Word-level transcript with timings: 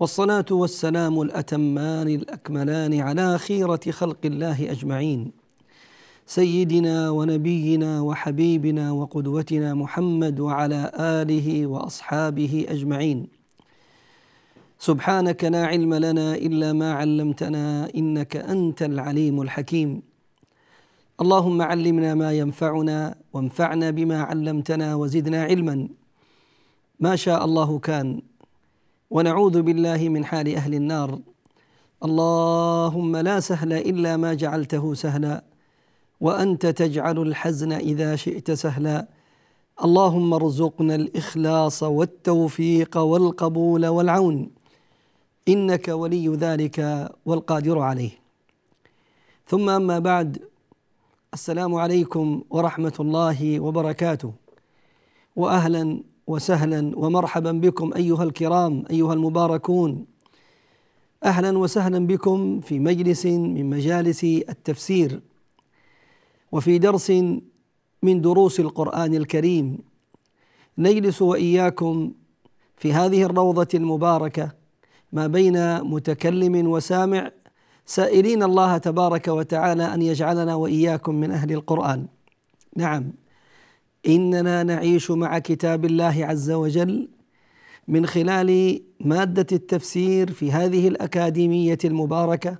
والصلاة 0.00 0.44
والسلام 0.50 1.22
الأتمان 1.22 2.08
الأكملان 2.08 3.00
على 3.00 3.38
خيرة 3.38 3.80
خلق 3.90 4.18
الله 4.24 4.70
أجمعين. 4.70 5.32
سيدنا 6.26 7.10
ونبينا 7.10 8.00
وحبيبنا 8.00 8.92
وقدوتنا 8.92 9.74
محمد 9.74 10.40
وعلى 10.40 10.92
آله 10.94 11.66
وأصحابه 11.66 12.66
أجمعين. 12.68 13.28
سبحانك 14.78 15.44
لا 15.44 15.66
علم 15.66 15.94
لنا 15.94 16.34
إلا 16.34 16.72
ما 16.72 16.92
علمتنا 16.92 17.90
إنك 17.94 18.36
أنت 18.36 18.82
العليم 18.82 19.42
الحكيم. 19.42 20.02
اللهم 21.20 21.62
علمنا 21.62 22.14
ما 22.14 22.32
ينفعنا 22.32 23.14
وانفعنا 23.32 23.90
بما 23.90 24.22
علمتنا 24.22 24.94
وزدنا 24.94 25.44
علما. 25.44 25.88
ما 27.00 27.16
شاء 27.16 27.44
الله 27.44 27.78
كان. 27.78 28.29
ونعوذ 29.10 29.62
بالله 29.62 30.08
من 30.08 30.24
حال 30.24 30.54
أهل 30.54 30.74
النار. 30.74 31.18
اللهم 32.04 33.16
لا 33.16 33.40
سهل 33.40 33.72
إلا 33.72 34.16
ما 34.16 34.34
جعلته 34.34 34.94
سهلا 34.94 35.44
وأنت 36.20 36.66
تجعل 36.66 37.18
الحزن 37.18 37.72
إذا 37.72 38.16
شئت 38.16 38.50
سهلا. 38.50 39.08
اللهم 39.84 40.34
ارزقنا 40.34 40.94
الإخلاص 40.94 41.82
والتوفيق 41.82 42.96
والقبول 42.96 43.86
والعون 43.86 44.50
إنك 45.48 45.88
ولي 45.88 46.28
ذلك 46.28 47.08
والقادر 47.26 47.78
عليه. 47.78 48.10
ثم 49.46 49.68
أما 49.68 49.98
بعد 49.98 50.38
السلام 51.34 51.74
عليكم 51.74 52.42
ورحمة 52.50 52.96
الله 53.00 53.60
وبركاته. 53.60 54.32
واهلا 55.36 56.02
وسهلا 56.30 56.92
ومرحبا 56.96 57.52
بكم 57.52 57.92
أيها 57.96 58.24
الكرام 58.24 58.84
أيها 58.90 59.14
المباركون. 59.14 60.06
أهلا 61.24 61.58
وسهلا 61.58 62.06
بكم 62.06 62.60
في 62.60 62.78
مجلس 62.78 63.26
من 63.26 63.70
مجالس 63.70 64.24
التفسير 64.24 65.20
وفي 66.52 66.78
درس 66.78 67.10
من 68.02 68.20
دروس 68.20 68.60
القرآن 68.60 69.14
الكريم. 69.14 69.78
نجلس 70.78 71.22
وإياكم 71.22 72.12
في 72.76 72.92
هذه 72.92 73.22
الروضة 73.22 73.68
المباركة 73.74 74.52
ما 75.12 75.26
بين 75.26 75.84
متكلم 75.84 76.66
وسامع 76.66 77.30
سائلين 77.86 78.42
الله 78.42 78.78
تبارك 78.78 79.28
وتعالى 79.28 79.94
أن 79.94 80.02
يجعلنا 80.02 80.54
وإياكم 80.54 81.14
من 81.14 81.30
أهل 81.30 81.52
القرآن. 81.52 82.06
نعم. 82.76 83.12
إننا 84.06 84.62
نعيش 84.62 85.10
مع 85.10 85.38
كتاب 85.38 85.84
الله 85.84 86.26
عز 86.26 86.50
وجل 86.50 87.08
من 87.88 88.06
خلال 88.06 88.80
مادة 89.00 89.46
التفسير 89.52 90.32
في 90.32 90.52
هذه 90.52 90.88
الأكاديمية 90.88 91.78
المباركة. 91.84 92.58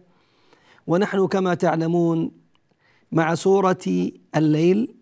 ونحن 0.86 1.26
كما 1.26 1.54
تعلمون 1.54 2.30
مع 3.12 3.34
سورة 3.34 4.10
الليل 4.36 4.94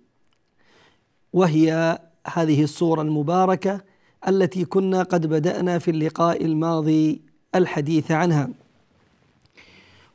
وهي 1.32 1.98
هذه 2.26 2.62
السورة 2.62 3.02
المباركة 3.02 3.80
التي 4.28 4.64
كنا 4.64 5.02
قد 5.02 5.26
بدأنا 5.26 5.78
في 5.78 5.90
اللقاء 5.90 6.44
الماضي 6.44 7.22
الحديث 7.54 8.10
عنها. 8.10 8.48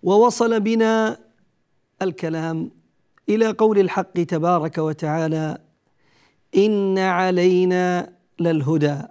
ووصل 0.03 0.59
بنا 0.59 1.17
الكلام 2.01 2.71
إلى 3.29 3.51
قول 3.51 3.79
الحق 3.79 4.13
تبارك 4.13 4.77
وتعالى 4.77 5.57
إن 6.57 6.97
علينا 6.97 8.13
للهدى. 8.39 9.01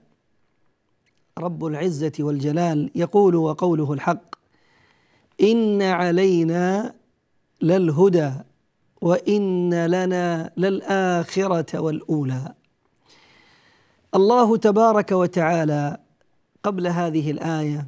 رب 1.39 1.65
العزة 1.65 2.13
والجلال 2.21 2.91
يقول 2.95 3.35
وقوله 3.37 3.93
الحق. 3.93 4.35
إن 5.41 5.83
علينا 5.83 6.95
للهدى 7.63 8.33
وإن 9.01 9.87
لنا 9.87 10.51
للآخرة 10.57 11.81
والأولى. 11.81 12.55
الله 14.15 14.57
تبارك 14.57 15.13
وتعالى 15.13 15.99
قبل 16.63 16.87
هذه 16.87 17.31
الآية 17.31 17.87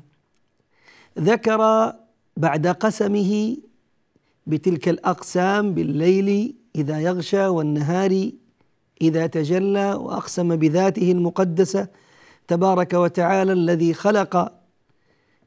ذكر 1.18 1.92
بعد 2.36 2.66
قسمه 2.66 3.56
بتلك 4.46 4.88
الأقسام 4.88 5.74
بالليل 5.74 6.54
إذا 6.76 7.00
يغشى 7.00 7.46
والنهار 7.46 8.30
إذا 9.08 9.26
تجلى 9.26 9.94
وأقسم 9.94 10.56
بذاته 10.56 11.12
المقدسة 11.12 11.88
تبارك 12.48 12.92
وتعالى 12.92 13.52
الذي 13.52 13.94
خلق 13.94 14.52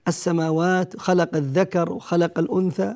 السماوات 0.08 0.98
خلق 1.00 1.36
الذكر 1.36 1.94
وخلق 1.94 2.40
الأنثى. 2.40 2.96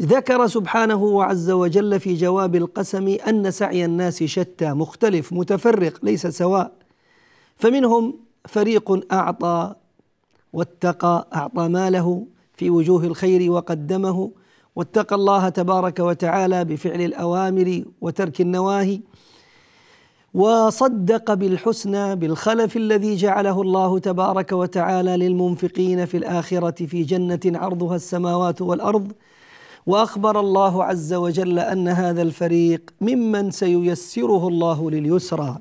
ذكر 0.00 0.46
سبحانه 0.46 1.24
عز 1.24 1.50
وجل 1.50 2.00
في 2.00 2.14
جواب 2.14 2.56
القسم 2.56 3.16
أن 3.28 3.50
سعي 3.50 3.84
الناس 3.84 4.22
شتى 4.22 4.72
مختلف 4.72 5.32
متفرق 5.32 6.04
ليس 6.04 6.26
سواء. 6.26 6.72
فمنهم 7.56 8.14
فريق 8.48 9.12
أعطى 9.12 9.74
واتقى 10.52 11.28
أعطى 11.34 11.68
ماله 11.68 12.26
في 12.56 12.70
وجوه 12.70 13.04
الخير 13.04 13.50
وقدمه. 13.50 14.30
واتقى 14.76 15.14
الله 15.16 15.48
تبارك 15.48 15.98
وتعالى 15.98 16.64
بفعل 16.64 17.00
الأوامر 17.00 17.84
وترك 18.00 18.40
النواهي. 18.40 19.00
وصدق 20.36 21.34
بالحسنى 21.34 22.16
بالخلف 22.16 22.76
الذي 22.76 23.16
جعله 23.16 23.62
الله 23.62 23.98
تبارك 23.98 24.52
وتعالى 24.52 25.16
للمنفقين 25.16 26.06
في 26.06 26.16
الآخرة 26.16 26.86
في 26.86 27.02
جنة 27.02 27.40
عرضها 27.46 27.96
السماوات 27.96 28.62
والأرض. 28.62 29.12
وأخبر 29.86 30.40
الله 30.40 30.84
عز 30.84 31.14
وجل 31.14 31.58
أن 31.58 31.88
هذا 31.88 32.22
الفريق 32.22 32.90
ممن 33.00 33.50
سييسره 33.50 34.48
الله 34.48 34.90
لليسرى 34.90 35.58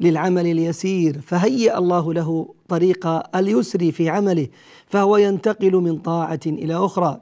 للعمل 0.00 0.46
اليسير. 0.46 1.20
فهيأ 1.20 1.78
الله 1.78 2.12
له 2.12 2.54
طريق 2.68 3.36
اليسر 3.36 3.92
في 3.92 4.08
عمله 4.08 4.48
فهو 4.86 5.16
ينتقل 5.16 5.72
من 5.72 5.98
طاعة 5.98 6.40
إلى 6.46 6.74
أخرى. 6.74 7.20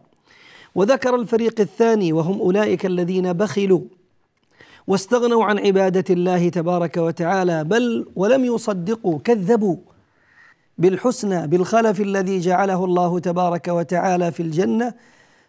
وذكر 0.75 1.15
الفريق 1.15 1.61
الثاني 1.61 2.13
وهم 2.13 2.41
أولئك 2.41 2.87
الذين 2.87 3.33
بخلوا. 3.33 4.00
واستغنوا 4.91 5.45
عن 5.45 5.59
عبادة 5.59 6.05
الله 6.11 6.49
تبارك 6.49 6.97
وتعالى 6.97 7.65
بل 7.65 8.07
ولم 8.17 8.45
يصدقوا 8.45 9.19
كذبوا 9.25 9.77
بالحسنى 10.79 11.47
بالخلف 11.47 12.01
الذي 12.01 12.39
جعله 12.41 12.85
الله 12.85 13.19
تبارك 13.19 13.69
وتعالى 13.69 14.33
في 14.33 14.43
الجنة. 14.43 14.95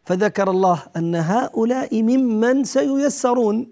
فذكر 0.06 0.52
الله 0.52 0.84
أن 0.98 1.16
هؤلاء 1.16 2.02
ممن 2.02 2.64
سييسرون 2.64 3.68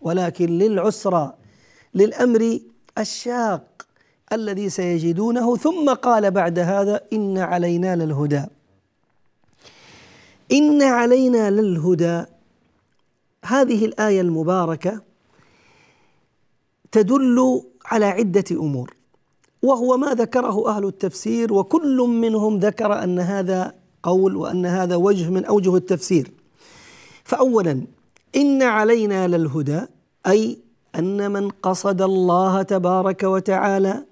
ولكن 0.00 0.58
للعسرى 0.58 1.34
للأمر 1.94 2.58
الشاق 2.98 3.86
الذي 4.32 4.68
سيجدونه. 4.68 5.56
ثم 5.56 5.94
قال 5.94 6.30
بعد 6.30 6.58
هذا 6.58 7.00
إن 7.12 7.38
علينا 7.38 7.96
للهدى. 7.96 8.44
إن 10.52 10.82
علينا 10.82 11.50
للهدى. 11.50 12.24
هذه 13.44 13.84
الآية 13.84 14.20
المباركة 14.20 15.02
تدل 16.92 17.62
على 17.84 18.04
عدة 18.04 18.44
أمور 18.52 18.94
وهو 19.62 19.96
ما 19.96 20.14
ذكره 20.14 20.68
أهل 20.68 20.84
التفسير 20.84 21.52
وكل 21.52 21.96
منهم 21.96 22.58
ذكر 22.58 23.02
أن 23.02 23.18
هذا 23.18 23.74
قول 24.02 24.36
وأن 24.36 24.66
هذا 24.66 24.96
وجه 24.96 25.30
من 25.30 25.44
أوجه 25.44 25.76
التفسير. 25.76 26.30
فأولا 27.24 27.86
إن 28.36 28.62
علينا 28.62 29.28
للهدى 29.28 29.80
أي 30.26 30.58
أن 30.94 31.30
من 31.30 31.48
قصد 31.50 32.02
الله 32.02 32.62
تبارك 32.62 33.22
وتعالى 33.22 34.04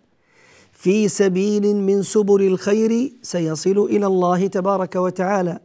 في 0.73 1.09
سبيل 1.09 1.77
من 1.77 2.03
سبل 2.03 2.43
الخير 2.43 3.13
سيصل 3.23 3.79
إلى 3.79 4.07
الله 4.07 4.47
تبارك 4.47 4.97
وتعالى. 4.97 5.61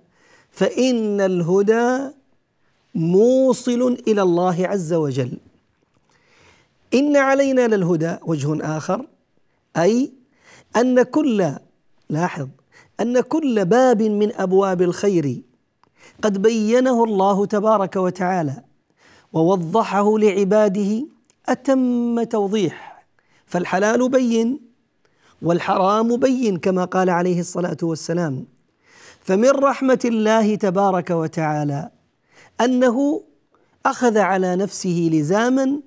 فإن 0.52 1.22
الهدى 1.22 2.18
موصل 2.98 3.98
إلى 4.08 4.22
الله 4.22 4.68
عز 4.68 4.94
وجل. 4.94 5.38
إن 6.94 7.18
علينا 7.18 7.68
للهدى 7.68 8.16
وجه 8.26 8.78
آخر 8.78 9.06
أي 9.78 10.12
أن 10.76 11.04
كل 11.04 11.54
لاحظ 12.10 12.48
أن 13.00 13.20
كل 13.20 13.66
باب 13.66 14.02
من 14.02 14.36
أبواب 14.36 14.82
الخير 14.82 15.42
قد 16.22 16.42
بينه 16.42 17.04
الله 17.04 17.46
تبارك 17.46 17.96
وتعالى 17.96 18.64
ووضحه 19.34 20.18
لعباده 20.18 21.06
أتم 21.50 22.24
توضيح. 22.24 23.04
فالحلال 23.46 24.10
بين 24.10 24.60
والحرام 25.42 26.18
بين 26.18 26.58
كما 26.58 26.86
قال 26.86 27.10
عليه 27.10 27.40
الصلاة 27.40 27.78
والسلام. 27.84 28.46
فمن 29.22 29.50
رحمة 29.50 30.00
الله 30.06 30.56
تبارك 30.56 31.10
وتعالى 31.10 31.90
أنه 32.62 33.24
أخذ 33.86 34.18
على 34.18 34.56
نفسه 34.56 35.10
لزاما 35.14 35.80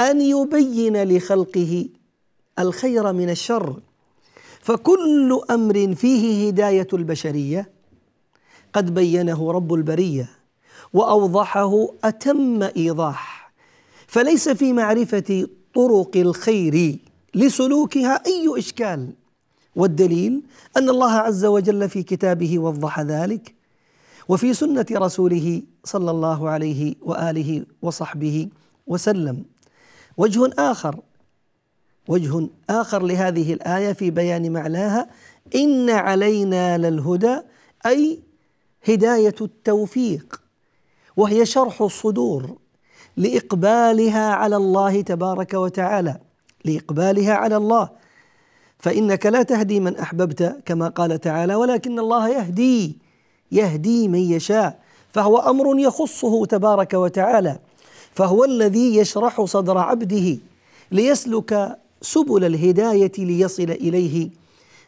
أن 0.00 0.20
يبين 0.20 1.02
لخلقه 1.02 1.88
الخير 2.58 3.12
من 3.12 3.30
الشر. 3.30 3.80
فكل 4.60 5.40
أمر 5.50 5.94
فيه 5.94 6.48
هداية 6.48 6.88
البشرية. 6.92 7.70
قد 8.72 8.94
بينه 8.94 9.52
رب 9.52 9.74
البرية 9.74 10.30
وأوضحه 10.92 11.88
أتم 12.04 12.62
إيضاح. 12.62 13.52
فليس 14.06 14.48
في 14.48 14.72
معرفة 14.72 15.48
طرق 15.74 16.16
الخير 16.16 16.98
لسلوكها 17.34 18.22
أي 18.26 18.58
إشكال. 18.58 19.12
والدليل 19.76 20.42
أن 20.76 20.88
الله 20.88 21.12
عز 21.12 21.44
وجل 21.44 21.88
في 21.88 22.02
كتابه 22.02 22.58
وضح 22.58 23.00
ذلك. 23.00 23.54
وفي 24.28 24.54
سنة 24.54 24.86
رسوله 24.92 25.62
صلى 25.84 26.10
الله 26.10 26.50
عليه 26.50 26.94
وآله 27.02 27.64
وصحبه 27.82 28.48
وسلم. 28.86 29.44
وجه 30.16 30.50
آخر 30.58 31.00
وجه 32.08 32.48
آخر 32.70 33.02
لهذه 33.02 33.52
الآية 33.52 33.92
في 33.92 34.10
بيان 34.10 34.52
معناها 34.52 35.08
إن 35.54 35.90
علينا 35.90 36.78
للهدى 36.78 37.38
أي 37.86 38.20
هداية 38.88 39.34
التوفيق 39.40 40.42
وهي 41.16 41.46
شرح 41.46 41.82
الصدور 41.82 42.58
لإقبالها 43.16 44.32
على 44.32 44.56
الله 44.56 45.00
تبارك 45.00 45.54
وتعالى. 45.54 46.18
لإقبالها 46.64 47.34
على 47.34 47.56
الله. 47.56 47.88
فإنك 48.78 49.26
لا 49.26 49.42
تهدي 49.42 49.80
من 49.80 49.96
أحببت 49.96 50.62
كما 50.66 50.88
قال 50.88 51.20
تعالى 51.20 51.54
ولكن 51.54 51.98
الله 51.98 52.28
يهدي 52.28 52.98
يهدي 53.52 54.08
من 54.08 54.18
يشاء. 54.18 54.81
فهو 55.12 55.38
أمر 55.38 55.78
يخصه 55.78 56.46
تبارك 56.46 56.94
وتعالى. 56.94 57.58
فهو 58.14 58.44
الذي 58.44 58.96
يشرح 58.96 59.44
صدر 59.44 59.78
عبده 59.78 60.38
ليسلك 60.90 61.78
سبل 62.02 62.44
الهداية 62.44 63.12
ليصل 63.18 63.70
إليه 63.70 64.30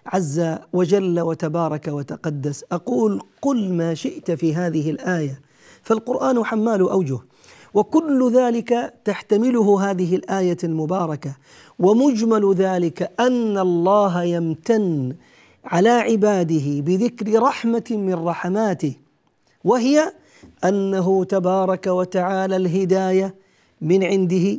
عز 0.06 0.56
وجل 0.72 1.20
وتبارك 1.20 1.88
وتقدس. 1.88 2.64
أقول 2.72 3.22
قل 3.42 3.72
ما 3.72 3.94
شئت 3.94 4.30
في 4.30 4.54
هذه 4.54 4.90
الآية. 4.90 5.40
فالقرآن 5.82 6.44
حمال 6.44 6.80
أوجه. 6.80 7.18
وكل 7.74 8.32
ذلك 8.32 8.94
تحتمله 9.04 9.90
هذه 9.90 10.16
الآية 10.16 10.56
المباركة. 10.64 11.36
ومجمل 11.78 12.54
ذلك 12.54 13.12
أن 13.20 13.58
الله 13.58 14.22
يمتن 14.22 15.14
على 15.64 15.90
عباده 15.90 16.80
بذكر 16.80 17.42
رحمة 17.42 17.84
من 17.90 18.14
رحماته. 18.14 19.03
وهي 19.64 20.12
أنه 20.64 21.24
تبارك 21.24 21.86
وتعالى 21.86 22.56
الهداية 22.56 23.34
من 23.80 24.04
عنده 24.04 24.58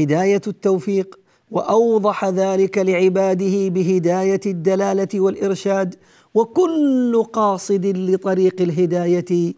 هداية 0.00 0.40
التوفيق 0.46 1.18
وأوضح 1.50 2.24
ذلك 2.24 2.78
لعباده 2.78 3.68
بهداية 3.68 4.40
الدلالة 4.46 5.20
والإرشاد 5.20 5.94
وكل 6.34 7.24
قاصد 7.32 7.86
لطريق 7.86 8.62
الهداية 8.62 9.54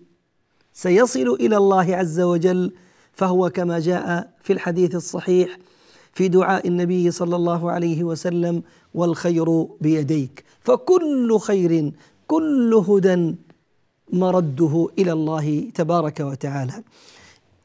سيصل 0.73 1.37
إلى 1.41 1.57
الله 1.57 1.97
عز 1.97 2.21
وجل 2.21 2.73
فهو 3.13 3.51
كما 3.51 3.79
جاء 3.79 4.31
في 4.43 4.53
الحديث 4.53 4.95
الصحيح 4.95 5.59
في 6.15 6.29
دعاء 6.29 6.69
النبي 6.69 7.11
صلى 7.11 7.37
الله 7.37 7.71
عليه 7.71 8.05
وسلم 8.05 8.63
والخير 8.95 9.63
بيديك. 9.81 10.45
فكل 10.61 11.39
خير 11.39 11.93
كل 12.27 12.85
هدى 12.89 13.35
مرده 14.13 14.89
إلى 14.99 15.13
الله 15.13 15.71
تبارك 15.75 16.21
وتعالى. 16.21 16.83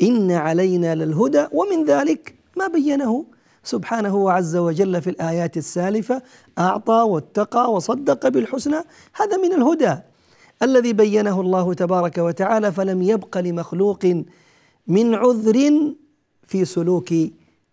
إن 0.02 0.32
علينا 0.32 0.96
للهدى 0.96 1.46
ومن 1.52 1.86
ذلك 1.86 2.36
ما 2.58 2.68
بينه. 2.68 3.26
سبحانه 3.64 4.32
عز 4.32 4.56
وجل 4.56 5.02
في 5.02 5.10
الآيات 5.10 5.58
السالفة 5.58 6.22
أعطى 6.60 6.94
واتقى 6.94 7.74
وصدق 7.74 8.28
بالحسنى. 8.28 8.82
هذا 9.16 9.38
من 9.38 9.54
الهدى 9.54 9.96
الذي 10.62 10.94
بينه 10.94 11.42
الله 11.42 11.74
تبارك 11.74 12.18
وتعالى 12.18 12.72
فلم 12.72 13.02
يبق 13.02 13.38
لمخلوق 13.38 14.06
من 14.88 15.16
عذر 15.16 15.72
في 16.48 16.66
سلوك 16.66 17.14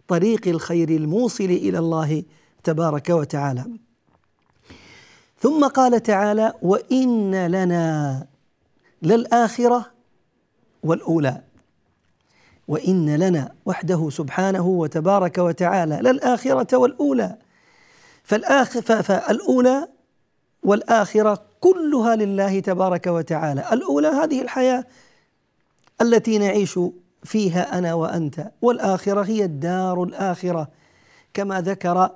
طريق 0.09 0.49
الخير 0.49 0.89
الموصل 0.89 1.45
إلى 1.45 1.79
الله 1.79 2.23
تبارك 2.65 3.11
وتعالى. 3.11 3.65
ثم 5.41 5.67
قال 5.67 6.03
تعالى 6.03 6.53
وإن 6.63 7.47
لنا 7.47 8.27
للآخرة 9.05 9.87
والأولى. 10.83 11.41
وإن 12.69 13.17
لنا 13.17 13.55
وحده 13.67 14.11
سبحانه 14.11 14.67
وتبارك 14.67 15.39
وتعالى 15.39 15.97
للآخرة 15.97 16.77
والأولى. 16.77 17.37
فالآخر 18.25 19.03
فالأولى 19.03 19.89
والآخرة 20.63 21.43
كلها 21.61 22.17
لله 22.17 22.61
تبارك 22.61 23.07
وتعالى. 23.07 23.65
الأولى 23.73 24.09
هذه 24.09 24.43
الحياة 24.43 24.85
التي 26.01 26.39
نعيش 26.39 26.79
فيها 27.25 27.79
أنا 27.79 27.95
وأنت. 27.95 28.51
والآخرة 28.63 29.23
هي 29.23 29.45
الدار 29.45 30.03
الآخرة 30.03 30.69
كما 31.35 31.61
ذكر 31.61 32.11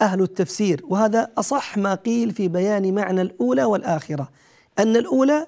أهل 0.00 0.22
التفسير. 0.22 0.84
وهذا 0.88 1.30
أصح 1.38 1.76
ما 1.78 1.94
قيل 1.94 2.30
في 2.30 2.48
بيان 2.48 2.94
معنى 2.94 3.22
الأولى 3.22 3.64
والآخرة. 3.64 4.28
أن 4.78 4.96
الأولى 4.96 5.46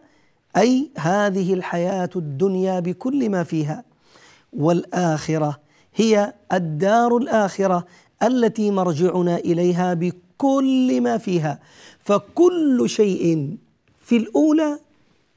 أي 0.56 0.90
هذه 0.98 1.54
الحياة 1.54 2.10
الدنيا 2.16 2.80
بكل 2.80 3.30
ما 3.30 3.44
فيها. 3.44 3.84
والآخرة 4.52 5.60
هي 5.94 6.34
الدار 6.52 7.16
الآخرة 7.16 7.86
التي 8.22 8.70
مرجعنا 8.70 9.36
إليها 9.36 9.94
بكل 9.94 11.00
ما 11.00 11.18
فيها. 11.18 11.60
فكل 12.04 12.84
شيء 12.88 13.56
في 14.00 14.16
الأولى 14.16 14.78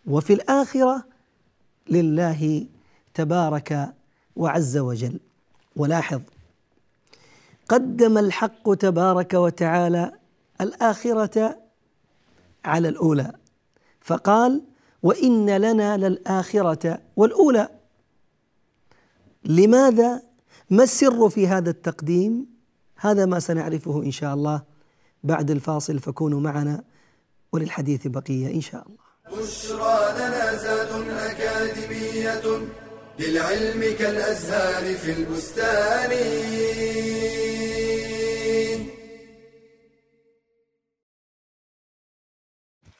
وفي 0.07 0.33
الآخرة 0.33 1.03
لله 1.89 2.65
تبارك 3.13 3.93
وعز 4.35 4.77
وجل. 4.77 5.19
ولاحظ 5.75 6.21
قدم 7.69 8.17
الحق 8.17 8.73
تبارك 8.73 9.33
وتعالى 9.33 10.11
الآخرة 10.61 11.57
على 12.65 12.89
الأولى. 12.89 13.31
فقال 14.01 14.61
وإن 15.03 15.49
لنا 15.49 15.97
للآخرة 15.97 16.99
والأولى. 17.15 17.69
لماذا 19.45 20.21
ما 20.69 20.83
السر 20.83 21.29
في 21.29 21.47
هذا 21.47 21.69
التقديم؟ 21.69 22.45
هذا 22.95 23.25
ما 23.25 23.39
سنعرفه 23.39 24.03
إن 24.03 24.11
شاء 24.11 24.33
الله 24.33 24.61
بعد 25.23 25.51
الفاصل 25.51 25.99
فكونوا 25.99 26.39
معنا 26.39 26.83
وللحديث 27.51 28.07
بقية 28.07 28.53
إن 28.53 28.61
شاء 28.61 28.87
الله. 28.87 29.09
بشرى 29.41 30.13
لنا 30.17 30.55
زاد 30.55 30.91
أكاديمية 31.09 32.67
للعلم 33.19 33.95
كالأزهار 33.99 34.95
في 34.95 35.11
البستان. 35.11 36.11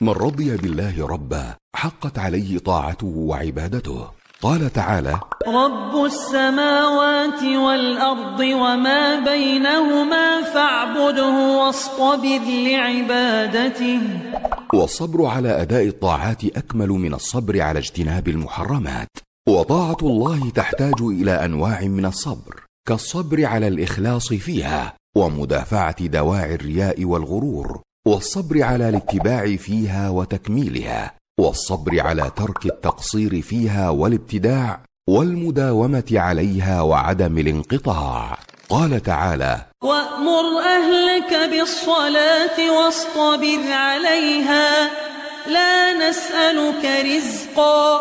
من 0.02 0.10
رضي 0.10 0.58
بالله 0.58 1.08
ربا 1.08 1.56
حقت 1.76 2.20
عليه 2.20 2.60
طاعته 2.60 3.08
وعبادته. 3.08 4.08
قال 4.42 4.74
تعالى 4.74 5.20
رب 5.48 6.06
السماوات 6.06 7.44
والأرض 7.44 8.40
وما 8.40 9.20
بينهما 9.20 10.42
فاعبده 10.42 11.58
واصطبر 11.58 12.40
لعبادته. 12.48 14.02
والصبر 14.74 15.26
على 15.26 15.62
أداء 15.62 15.88
الطاعات 15.88 16.44
أكمل 16.46 16.90
من 16.90 17.14
الصبر 17.14 17.62
على 17.62 17.80
اجتناب 17.80 18.28
المحرمات. 18.28 19.10
وطاعة 19.50 19.98
الله 20.02 20.50
تحتاج 20.50 21.02
إلى 21.02 21.46
أنواع 21.46 21.82
من 21.82 22.06
الصبر 22.06 22.64
كالصبر 22.88 23.46
على 23.46 23.68
الإخلاص 23.68 24.28
فيها 24.34 24.94
ومدافعة 25.18 26.08
دواعي 26.08 26.56
الرياء 26.56 27.06
والغرور. 27.06 27.82
والصبر 28.08 28.64
على 28.64 28.90
الاتباع 28.90 29.56
فيها 29.56 30.10
وتكميلها 30.10 31.14
والصبر 31.40 32.00
على 32.00 32.32
ترك 32.36 32.66
التقصير 32.66 33.42
فيها 33.42 33.90
والابتداع 33.90 34.80
والمداومة 35.10 36.12
عليها 36.12 36.82
وعدم 36.82 37.38
الانقطاع. 37.38 38.38
قال 38.70 39.04
تعالى 39.04 39.66
وأمر 39.84 40.60
أهلك 40.60 41.50
بالصلاة 41.52 42.72
واصطبر 42.72 43.72
عليها 43.72 44.90
لا 45.48 46.10
نسألك 46.10 46.86
رزقا 47.06 48.00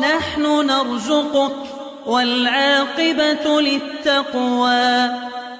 نحن 0.00 0.42
نرزقك 0.42 1.56
والعاقبة 2.06 3.60
للتقوى. 3.60 5.10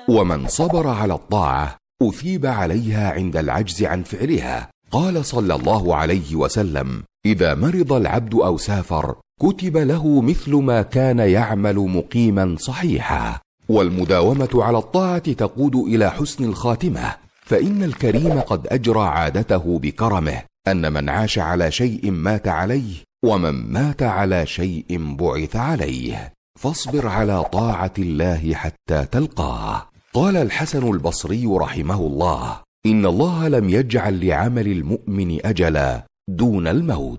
ومن 0.09 0.49
صبر 0.49 0.89
على 0.89 1.15
الطاعة 1.15 1.78
أثيب 2.03 2.47
عليها 2.47 3.11
عند 3.13 3.37
العجز 3.37 3.83
عن 3.83 4.03
فعلها. 4.03 4.71
قال 4.91 5.25
صلى 5.25 5.55
الله 5.55 5.97
عليه 5.97 6.37
وسلم 6.37 7.03
إذا 7.27 7.55
مرض 7.55 7.93
العبد 7.93 8.35
أو 8.35 8.57
سافر 8.57 9.15
كتب 9.41 9.77
له 9.77 10.21
مثل 10.21 10.55
ما 10.55 10.83
كان 10.83 11.19
يعمل 11.19 11.77
مقيما 11.77 12.57
صحيحا. 12.59 13.39
والمداومة 13.69 14.49
على 14.55 14.79
الطاعة 14.79 15.33
تقود 15.33 15.77
إلى 15.77 16.11
حسن 16.11 16.45
الخاتمة. 16.45 17.15
فإن 17.45 17.83
الكريم 17.83 18.41
قد 18.41 18.67
أجرى 18.67 19.01
عادته 19.01 19.79
بكرمه 19.79 20.43
أن 20.69 20.93
من 20.93 21.09
عاش 21.09 21.39
على 21.39 21.71
شيء 21.71 22.11
مات 22.11 22.49
عليه 22.49 22.95
ومن 23.25 23.73
مات 23.73 24.03
على 24.03 24.47
شيء 24.47 25.17
بعث 25.17 25.57
عليه. 25.57 26.33
فاصبر 26.61 27.09
على 27.09 27.45
طاعة 27.45 27.93
الله 27.99 28.55
حتى 28.55 29.05
تلقاه. 29.13 29.88
قال 30.19 30.37
الحسن 30.37 30.91
البصري 30.95 31.47
رحمه 31.47 32.01
الله 32.01 32.63
إن 32.87 33.07
الله 33.07 33.49
لم 33.49 33.69
يجعل 33.69 34.27
لعمل 34.27 34.67
المؤمن 34.67 35.47
أجلا 35.47 36.03
دون 36.29 36.69
الموت. 36.69 37.19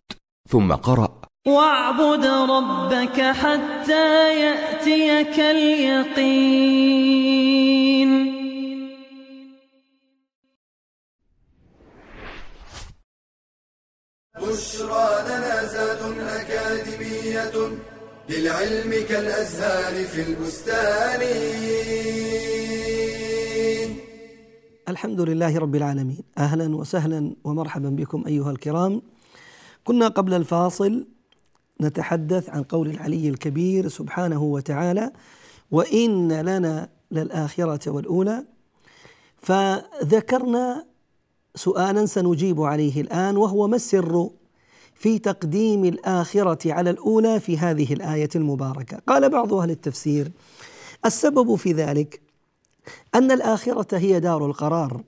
ثم 0.49 0.73
قرأ 0.73 1.21
واعبد 1.47 2.25
ربك 2.25 3.21
حتى 3.21 4.39
يأتيك 4.39 5.39
اليقين. 5.39 6.49
بشرى 14.41 15.09
لنا 15.27 15.65
زاد 15.65 16.01
أكاديمية 16.19 17.55
للعلم 18.29 18.91
كالأزهار 19.09 20.05
في 20.05 20.21
البستان. 20.21 21.21
الحمد 24.89 25.21
لله 25.21 25.57
رب 25.57 25.75
العالمين. 25.75 26.23
أهلا 26.37 26.75
وسهلا 26.75 27.35
ومرحبا 27.43 27.89
بكم 27.89 28.23
أيها 28.27 28.51
الكرام. 28.51 29.01
كنا 29.83 30.07
قبل 30.07 30.33
الفاصل 30.33 31.07
نتحدث 31.81 32.49
عن 32.49 32.63
قول 32.63 32.89
العلي 32.89 33.29
الكبير 33.29 33.87
سبحانه 33.87 34.43
وتعالى 34.43 35.11
وإن 35.71 36.31
لنا 36.31 36.89
للآخرة 37.11 37.91
والأولى. 37.91 38.45
فذكرنا 39.37 40.85
سؤالا 41.55 42.05
سنجيب 42.05 42.61
عليه 42.61 43.01
الآن 43.01 43.37
وهو 43.37 43.67
ما 43.67 43.75
السر 43.75 44.29
في 44.95 45.19
تقديم 45.19 45.85
الآخرة 45.85 46.73
على 46.73 46.89
الأولى 46.89 47.39
في 47.39 47.57
هذه 47.57 47.93
الآية 47.93 48.29
المباركة؟ 48.35 49.01
قال 49.07 49.29
بعض 49.29 49.53
أهل 49.53 49.71
التفسير 49.71 50.31
السبب 51.05 51.55
في 51.55 51.73
ذلك 51.73 52.28
أن 53.15 53.31
الآخرة 53.31 53.97
هي 53.97 54.19
دار 54.19 54.45
القرار 54.45 55.01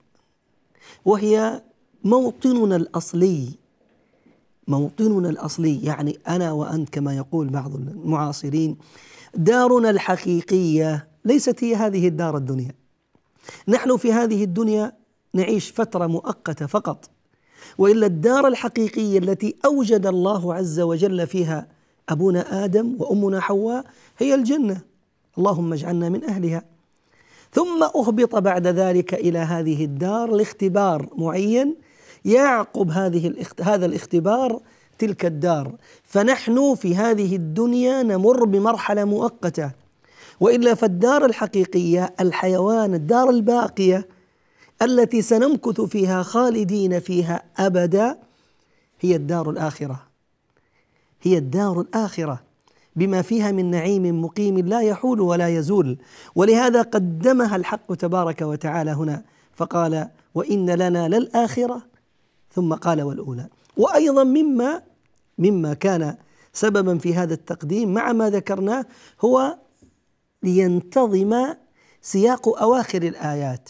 وهي 1.05 1.61
موطننا 2.03 2.75
الأصلي. 2.75 3.49
موطننا 4.67 5.29
الأصلي 5.29 5.83
يعني 5.83 6.19
أنا 6.27 6.51
وأنت 6.51 6.89
كما 6.89 7.17
يقول 7.17 7.49
بعض 7.49 7.75
المعاصرين 7.75 8.77
دارنا 9.35 9.89
الحقيقية 9.89 11.07
ليست 11.25 11.63
هي 11.63 11.75
هذه 11.75 12.07
الدار 12.07 12.37
الدنيا. 12.37 12.71
نحن 13.67 13.97
في 13.97 14.13
هذه 14.13 14.43
الدنيا 14.43 14.91
نعيش 15.33 15.71
فترة 15.71 16.07
مؤقتة 16.07 16.65
فقط 16.65 17.09
وإلا 17.77 18.05
الدار 18.05 18.47
الحقيقية 18.47 19.17
التي 19.19 19.55
أوجد 19.65 20.05
الله 20.05 20.53
عز 20.53 20.79
وجل 20.79 21.27
فيها 21.27 21.67
أبونا 22.09 22.63
آدم 22.65 22.95
وأمنا 22.99 23.39
حواء 23.39 23.85
هي 24.17 24.35
الجنة. 24.35 24.81
اللهم 25.37 25.73
اجعلنا 25.73 26.09
من 26.09 26.23
أهلها. 26.23 26.63
ثم 27.53 27.83
أهبط 27.83 28.35
بعد 28.35 28.67
ذلك 28.67 29.13
إلى 29.13 29.39
هذه 29.39 29.85
الدار 29.85 30.31
لاختبار 30.31 31.09
معين 31.17 31.75
يعقب 32.25 32.91
هذه. 32.91 33.33
هذا 33.61 33.85
الاختبار 33.85 34.61
تلك 34.97 35.25
الدار. 35.25 35.75
فنحن 36.03 36.75
في 36.75 36.95
هذه 36.95 37.35
الدنيا 37.35 38.03
نمر 38.03 38.45
بمرحلة 38.45 39.03
مؤقتة. 39.03 39.71
وإلا 40.39 40.73
فالدار 40.75 41.25
الحقيقية 41.25 42.13
الحيوان 42.19 42.93
الدار 42.93 43.29
الباقية 43.29 44.07
التي 44.81 45.21
سنمكث 45.21 45.81
فيها 45.81 46.23
خالدين 46.23 46.99
فيها 46.99 47.43
أبدا 47.57 48.17
هي 48.99 49.15
الدار 49.15 49.49
الآخرة. 49.49 50.03
هي 51.21 51.37
الدار 51.37 51.81
الآخرة. 51.81 52.50
بما 52.95 53.21
فيها 53.21 53.51
من 53.51 53.71
نعيم 53.71 54.21
مقيم 54.21 54.57
لا 54.57 54.81
يحول 54.81 55.21
ولا 55.21 55.47
يزول. 55.47 55.97
ولهذا 56.35 56.81
قدمها 56.81 57.55
الحق 57.55 57.93
تبارك 57.93 58.41
وتعالى 58.41 58.91
هنا. 58.91 59.23
فقال 59.55 60.07
وإن 60.35 60.69
لنا 60.69 61.07
للآخرة. 61.07 61.81
ثم 62.53 62.73
قال 62.73 63.01
والأولى. 63.01 63.47
وأيضا 63.77 64.23
مما 64.23 64.81
مما 65.37 65.73
كان 65.73 66.15
سببا 66.53 66.97
في 66.97 67.15
هذا 67.15 67.33
التقديم 67.33 67.93
مع 67.93 68.11
ما 68.13 68.29
ذكرناه 68.29 68.85
هو 69.21 69.57
لينتظم 70.43 71.45
سياق 72.01 72.61
أواخر 72.61 73.01
الآيات. 73.01 73.69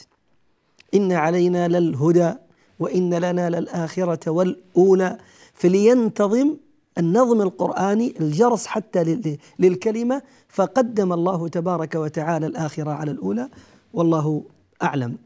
إن 0.93 1.11
علينا 1.11 1.67
للهدى 1.67 2.33
وإن 2.79 3.13
لنا 3.13 3.49
للآخرة 3.49 4.31
والأولى. 4.31 5.17
فلينتظم 5.53 6.57
النظم 6.97 7.41
القرآني 7.41 8.13
الجرس 8.19 8.65
حتى 8.65 9.37
للكلمة 9.59 10.21
فقدم 10.49 11.13
الله 11.13 11.47
تبارك 11.47 11.95
وتعالى 11.95 12.45
الآخرة 12.45 12.91
على 12.91 13.11
الأولى 13.11 13.49
والله 13.93 14.43
أعلم. 14.83 15.17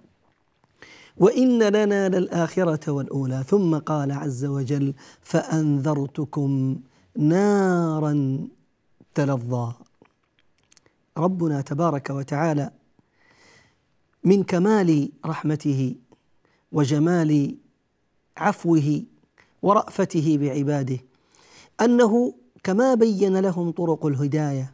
وإن 1.18 1.64
لنا 1.64 2.10
للآخرة 2.10 2.92
والأولى 2.92 3.44
ثم 3.48 3.78
قال 3.78 4.12
عز 4.12 4.46
وجل 4.46 4.94
فأنذرتكم 5.22 6.80
نارا 7.18 8.48
تلظى. 9.16 9.74
ربنا 11.18 11.62
تبارك 11.62 12.10
وتعالى 12.10 12.72
من 14.24 14.44
كمال 14.44 15.10
رحمته 15.26 15.96
وجمال 16.72 17.56
عفوه 18.38 19.04
ورأفته 19.62 20.38
بعباده 20.42 21.00
أنه 21.82 22.34
كما 22.64 22.94
بين 22.94 23.38
لهم 23.38 23.72
طرق 23.72 24.06
الهداية 24.06 24.74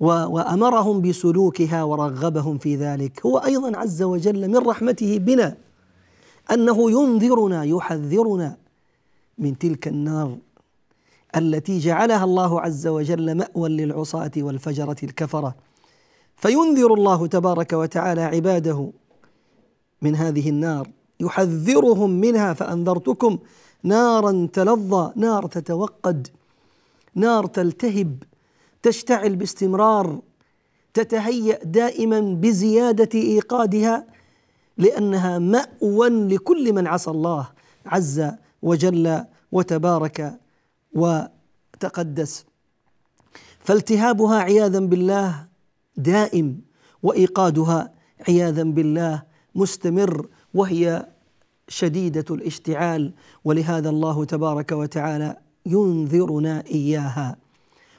وأمرهم 0.00 1.02
بسلوكها 1.02 1.84
ورغبهم 1.84 2.58
في 2.58 2.76
ذلك. 2.76 3.26
هو 3.26 3.38
أيضا 3.38 3.76
عز 3.76 4.02
وجل 4.02 4.48
من 4.48 4.56
رحمته 4.56 5.18
بنا 5.18 5.56
أنه 6.50 6.90
ينذرنا 6.90 7.64
يحذرنا 7.64 8.56
من 9.38 9.58
تلك 9.58 9.88
النار 9.88 10.38
التي 11.36 11.78
جعلها 11.78 12.24
الله 12.24 12.60
عز 12.60 12.86
وجل 12.86 13.34
مأوى 13.34 13.68
للعصاة 13.68 14.30
والفجرة 14.36 14.96
الكفرة. 15.02 15.54
فينذر 16.36 16.94
الله 16.94 17.26
تبارك 17.26 17.72
وتعالى 17.72 18.22
عباده 18.22 18.92
من 20.02 20.16
هذه 20.16 20.48
النار 20.48 20.88
يحذرهم 21.20 22.10
منها 22.10 22.52
فأنذرتكم 22.52 23.38
نارا 23.82 24.48
تلظى 24.52 25.12
نار 25.16 25.46
تتوقد 25.46 26.28
نار 27.14 27.46
تلتهب 27.46 28.22
تشتعل 28.82 29.36
باستمرار 29.36 30.20
تتهيأ 30.94 31.64
دائما 31.64 32.20
بزيادة 32.20 33.08
إيقادها 33.14 34.06
لأنها 34.78 35.38
مأوى 35.38 36.08
لكل 36.08 36.72
من 36.72 36.86
عصى 36.86 37.10
الله 37.10 37.48
عز 37.86 38.30
وجل 38.62 39.24
وتبارك 39.52 40.38
وتقدس. 40.92 42.44
فالتهابها 43.60 44.38
عياذا 44.38 44.80
بالله 44.80 45.46
دائم 45.96 46.60
وإيقادها 47.02 47.92
عياذا 48.28 48.62
بالله 48.62 49.22
مستمر 49.54 50.28
وهي 50.54 51.06
شديدة 51.68 52.24
الاشتعال 52.30 53.12
ولهذا 53.44 53.90
الله 53.90 54.24
تبارك 54.24 54.72
وتعالى 54.72 55.36
ينذرنا 55.66 56.64
إياها. 56.66 57.36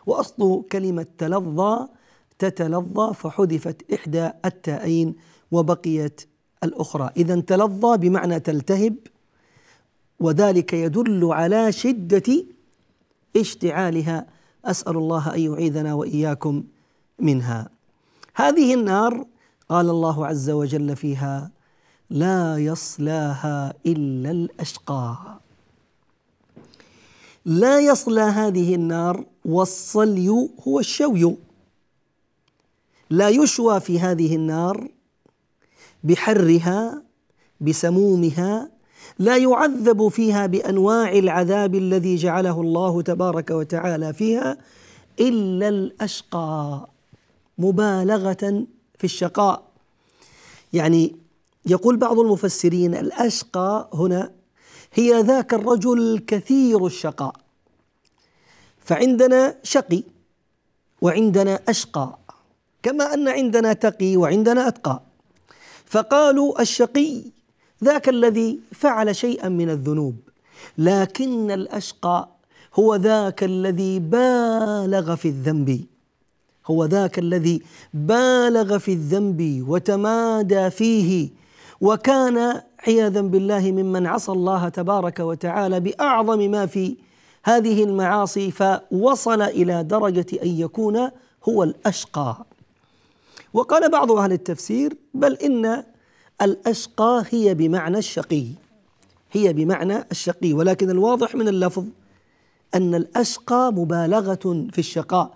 وأصل 0.06 0.64
كلمة 0.72 1.06
تلظى 1.18 1.88
تتلظى 2.40 3.14
فحذفت 3.14 3.94
إحدى 3.94 4.30
التائين 4.46 5.16
وبقيت 5.52 6.22
الأخرى. 6.64 7.10
إذا 7.18 7.40
تلظى 7.40 7.98
بمعنى 7.98 8.40
تلتهب 8.40 8.96
وذلك 10.20 10.74
يدل 10.74 11.26
على 11.26 11.72
شدة 11.72 12.46
اشتعالها. 13.36 14.28
أسأل 14.66 14.98
الله 14.98 15.36
أن 15.36 15.40
يعيذنا 15.40 15.94
وإياكم 15.94 16.64
منها. 17.20 17.70
هذه 18.36 18.74
النار 18.74 19.26
قال 19.70 19.90
الله 19.90 20.28
عز 20.28 20.50
وجل 20.50 20.96
فيها 20.96 21.52
لا 22.10 22.58
يصلاها 22.58 23.74
إلا 23.86 24.32
الأشقى. 24.32 25.39
لا 27.46 27.80
يصلى 27.80 28.22
هذه 28.22 28.75
النار 28.75 29.25
والصلي 29.46 30.30
هو 30.68 30.80
الشوي. 30.80 31.36
لا 33.10 33.30
يشوى 33.30 33.80
في 33.80 34.00
هذه 34.00 34.36
النار 34.36 34.88
بحرها 36.04 37.04
بسمومها 37.62 38.70
لا 39.20 39.38
يعذب 39.38 40.08
فيها 40.08 40.46
بأنواع 40.46 41.12
العذاب 41.12 41.75
الذي 41.75 42.16
جعله 42.16 42.62
الله 42.62 43.01
تبارك 43.01 43.50
وتعالى 43.50 44.13
فيها 44.13 44.58
إلا 45.20 45.70
الأشقى 45.70 46.88
مبالغة 47.58 48.66
في 48.98 49.04
الشقاء. 49.04 49.63
يعني 50.74 51.16
يقول 51.70 51.98
بعض 51.98 52.20
المفسرين 52.20 52.96
الأشقى 52.96 53.90
هنا 53.94 54.32
هي 54.94 55.22
ذاك 55.22 55.54
الرجل 55.54 56.24
كثير 56.28 56.86
الشقاء. 56.86 57.36
فعندنا 58.80 59.56
شقي 59.64 60.04
وعندنا 61.02 61.60
أشقى 61.68 62.18
كما 62.84 63.14
أن 63.14 63.28
عندنا 63.28 63.74
تقي 63.74 64.18
وعندنا 64.18 64.68
أتقى. 64.68 65.02
فقالوا 65.86 66.62
الشقي 66.62 67.22
ذاك 67.84 68.10
الذي 68.10 68.60
فعل 68.72 69.16
شيئا 69.16 69.50
من 69.50 69.70
الذنوب 69.70 70.16
لكن 70.78 71.52
الأشقى 71.52 72.30
هو 72.76 72.96
ذاك 72.96 73.44
الذي 73.44 74.00
بالغ 74.00 75.16
في 75.16 75.28
الذنب. 75.28 75.86
هو 76.66 76.86
ذاك 76.86 77.20
الذي 77.20 77.62
بالغ 77.94 78.78
في 78.78 78.94
الذنب 78.94 79.66
وتمادى 79.68 80.70
فيه 80.70 81.30
وكان 81.82 82.62
عياذا 82.88 83.22
بالله 83.22 83.72
ممن 83.72 84.08
عصى 84.08 84.32
الله 84.32 84.70
تبارك 84.70 85.20
وتعالى 85.20 85.80
بأعظم 85.80 86.52
ما 86.52 86.66
في 86.66 86.98
هذه 87.44 87.84
المعاصي 87.84 88.52
فوصل 88.52 89.42
إلى 89.42 89.84
درجة 89.84 90.26
أن 90.44 90.48
يكون 90.48 91.10
هو 91.50 91.64
الأشقى. 91.64 92.38
وقال 93.54 93.92
بعض 93.92 94.12
أهل 94.12 94.32
التفسير 94.32 94.98
بل 95.14 95.34
إن 95.34 95.84
الأشقى 96.42 97.24
هي 97.30 97.54
بمعنى 97.54 97.98
الشقي 97.98 98.46
هي 99.32 99.54
بمعنى 99.54 100.06
الشقي. 100.12 100.54
ولكن 100.54 100.90
الواضح 100.90 101.36
من 101.36 101.48
اللفظ 101.48 101.86
أن 102.76 102.96
الأشقى 102.96 103.72
مبالغة 103.74 104.68
في 104.72 104.80
الشقاء 104.80 105.32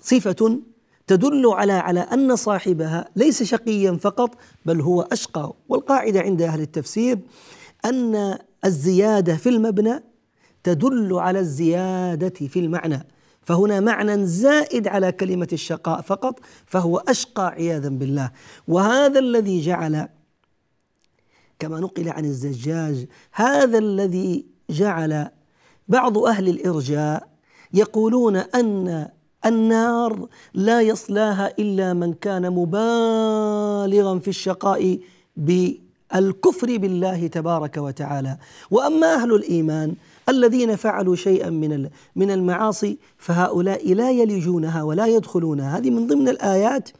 صفة 0.00 0.58
تدل 1.10 1.46
على 1.46 1.72
على 1.72 2.00
أن 2.00 2.36
صاحبها 2.36 3.08
ليس 3.16 3.42
شقيا 3.42 3.92
فقط 3.92 4.34
بل 4.66 4.80
هو 4.80 5.02
أشقى. 5.02 5.52
والقاعدة 5.68 6.20
عند 6.20 6.42
أهل 6.42 6.60
التفسير 6.60 7.18
أن 7.84 8.38
الزيادة 8.64 9.36
في 9.36 9.48
المبنى 9.48 10.00
تدل 10.62 11.14
على 11.14 11.38
الزيادة 11.38 12.48
في 12.48 12.58
المعنى. 12.58 13.06
فهنا 13.42 13.80
معنى 13.80 14.26
زائد 14.26 14.88
على 14.88 15.12
كلمة 15.12 15.48
الشقاء 15.52 16.00
فقط 16.00 16.40
فهو 16.66 16.98
أشقى 16.98 17.46
عياذا 17.46 17.88
بالله. 17.88 18.30
وهذا 18.68 19.18
الذي 19.18 19.60
جعل 19.60 20.08
كما 21.58 21.80
نقل 21.80 22.08
عن 22.08 22.24
الزجاج 22.24 23.06
هذا 23.32 23.78
الذي 23.78 24.46
جعل 24.70 25.28
بعض 25.88 26.18
أهل 26.18 26.48
الإرجاء 26.48 27.28
يقولون 27.72 28.36
أن 28.36 29.08
النار 29.46 30.28
لا 30.54 30.80
يصلاها 30.80 31.52
إلا 31.58 31.94
من 31.94 32.12
كان 32.12 32.50
مبالغا 32.50 34.18
في 34.18 34.28
الشقاء 34.28 34.98
بالكفر 35.36 36.76
بالله 36.76 37.26
تبارك 37.26 37.76
وتعالى. 37.76 38.36
وأما 38.70 39.14
أهل 39.14 39.34
الإيمان 39.34 39.94
الذين 40.28 40.76
فعلوا 40.76 41.16
شيئا 41.16 41.50
من 41.50 41.88
من 42.16 42.30
المعاصي 42.30 42.98
فهؤلاء 43.18 43.94
لا 43.94 44.10
يلجونها 44.10 44.82
ولا 44.82 45.06
يدخلونها. 45.06 45.78
هذه 45.78 45.90
من 45.90 46.06
ضمن 46.06 46.28
الآيات 46.28 46.90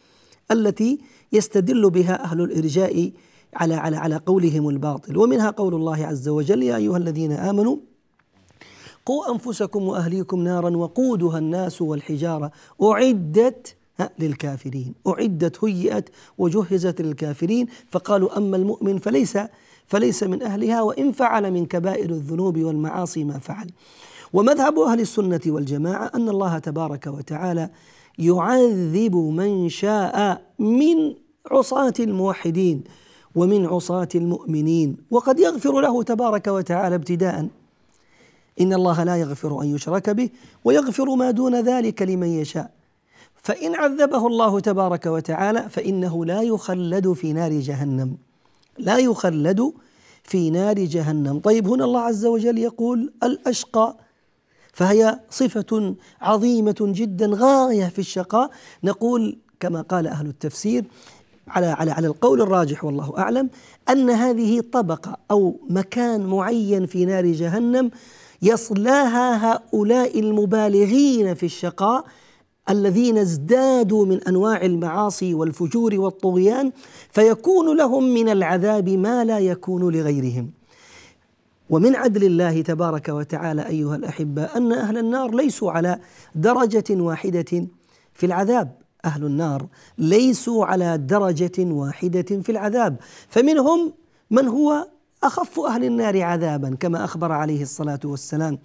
التي 0.51 0.99
يستدل 1.33 1.91
بها 1.91 2.25
أهل 2.25 2.41
الإرجاء 2.41 3.11
على 3.55 3.75
على 3.75 3.97
على 3.97 4.17
قولهم 4.17 4.69
الباطل. 4.69 5.17
ومنها 5.17 5.51
قول 5.51 5.75
الله 5.75 6.07
عز 6.07 6.29
وجل 6.29 6.63
يا 6.63 6.77
أيها 6.77 6.97
الذين 6.97 7.33
آمنوا 7.33 7.77
قوا 9.07 9.33
أنفسكم 9.33 9.89
وأهليكم 9.89 10.45
نارا 10.45 10.77
وقودها 10.77 11.39
الناس 11.39 11.83
والحجارة. 11.83 12.53
أعدت 12.83 13.77
للكافرين. 14.19 14.95
أعدت 15.07 15.65
هيئت 15.65 16.09
وجهزت 16.39 17.01
للكافرين. 17.01 17.67
فقالوا 17.91 18.39
أما 18.39 18.57
المؤمن 18.57 18.99
فليس 18.99 19.39
فليس 19.87 20.23
من 20.23 20.43
أهلها 20.43 20.83
وإن 20.83 21.13
فعل 21.13 21.51
من 21.51 21.67
كبائر 21.67 22.11
الذنوب 22.11 22.59
والمعاصي 22.59 23.25
ما 23.25 23.39
فعل. 23.39 23.71
ومذهب 24.33 24.79
أهل 24.79 25.01
السنة 25.01 25.41
والجماعة 25.47 26.11
أن 26.15 26.29
الله 26.29 26.59
تبارك 26.59 27.07
وتعالى 27.07 27.71
يعذب 28.19 29.17
من 29.17 29.69
شاء 29.69 30.43
من 30.59 31.15
عصاة 31.51 31.95
الموحدين 32.01 32.85
ومن 33.35 33.67
عصاة 33.67 34.09
المؤمنين. 34.15 34.97
وقد 35.11 35.41
يغفر 35.41 35.81
له 35.81 36.03
تبارك 36.03 36.47
وتعالى 36.47 36.95
ابتداء. 36.95 37.49
إن 38.61 38.73
الله 38.73 39.05
لا 39.05 39.17
يغفر 39.17 39.63
أن 39.63 39.75
يشرك 39.75 40.11
به 40.11 40.31
ويغفر 40.65 41.15
ما 41.15 41.31
دون 41.31 41.61
ذلك 41.61 42.03
لمن 42.03 42.29
يشاء. 42.29 42.71
فإن 43.43 43.75
عذبه 43.75 44.27
الله 44.27 44.61
تبارك 44.61 45.07
وتعالى 45.07 45.69
فإنه 45.71 46.25
لا 46.25 46.43
يخلد 46.43 47.13
في 47.13 47.33
نار 47.33 47.53
جهنم. 47.53 48.17
لا 48.79 48.99
يخلد 48.99 49.73
في 50.23 50.51
نار 50.51 50.79
جهنم. 50.79 51.39
طيب 51.39 51.69
هنا 51.69 51.85
الله 51.85 52.01
عز 52.01 52.27
وجل 52.27 52.59
يقول 52.59 53.13
الأشقى. 53.23 53.97
فهي 54.73 55.21
صفة 55.31 55.95
عظيمة 56.21 56.77
جدا 56.81 57.31
غاية 57.35 57.89
في 57.89 57.99
الشقاء. 57.99 58.51
نقول 58.85 59.39
كما 59.61 59.81
قال 59.83 60.07
أهل 60.07 60.27
التفسير 60.27 60.85
على 61.49 61.67
على 61.67 61.91
على 61.91 62.07
القول 62.07 62.43
الراجح 62.43 62.85
والله 62.85 63.15
أعلم 63.19 63.51
أن 63.91 64.11
هذه 64.11 64.61
طبقة 64.73 65.17
أو 65.31 65.57
مكان 65.71 66.27
معين 66.27 66.87
في 66.87 67.05
نار 67.05 67.27
جهنم 67.27 67.91
يصلاها 68.43 69.53
هؤلاء 69.53 70.21
المبالغين 70.21 71.35
في 71.35 71.47
الشقاء 71.47 72.05
الذين 72.71 73.19
ازدادوا 73.19 74.07
من 74.07 74.23
أنواع 74.23 74.65
المعاصي 74.65 75.35
والفجور 75.35 76.01
والطغيان 76.01 76.73
فيكون 77.11 77.77
لهم 77.77 78.15
من 78.15 78.29
العذاب 78.29 78.89
ما 78.89 79.25
لا 79.25 79.39
يكون 79.39 79.95
لغيرهم. 79.95 80.51
ومن 81.71 81.97
عدل 81.97 82.25
الله 82.25 82.63
تبارك 82.63 83.09
وتعالى 83.09 83.67
أيها 83.67 83.97
الاحباء 83.97 84.57
أن 84.57 84.73
أهل 84.73 84.99
النار 84.99 85.35
ليسوا 85.35 85.73
على 85.73 85.99
درجة 86.35 86.85
واحدة 86.91 87.67
في 88.15 88.27
العذاب. 88.27 88.73
أهل 89.05 89.25
النار 89.25 89.67
ليسوا 89.99 90.67
على 90.67 90.99
درجة 90.99 91.53
واحدة 91.59 92.43
في 92.43 92.53
العذاب. 92.53 92.97
فمنهم 93.29 93.93
من 94.31 94.49
هو 94.49 94.87
أخف 95.25 95.61
أهل 95.61 95.85
النار 95.85 96.23
عذابا 96.23 96.77
كما 96.81 97.05
أخبر 97.05 97.33
عليه 97.33 97.63
الصلاة 97.63 98.01
والسلام 98.05 98.59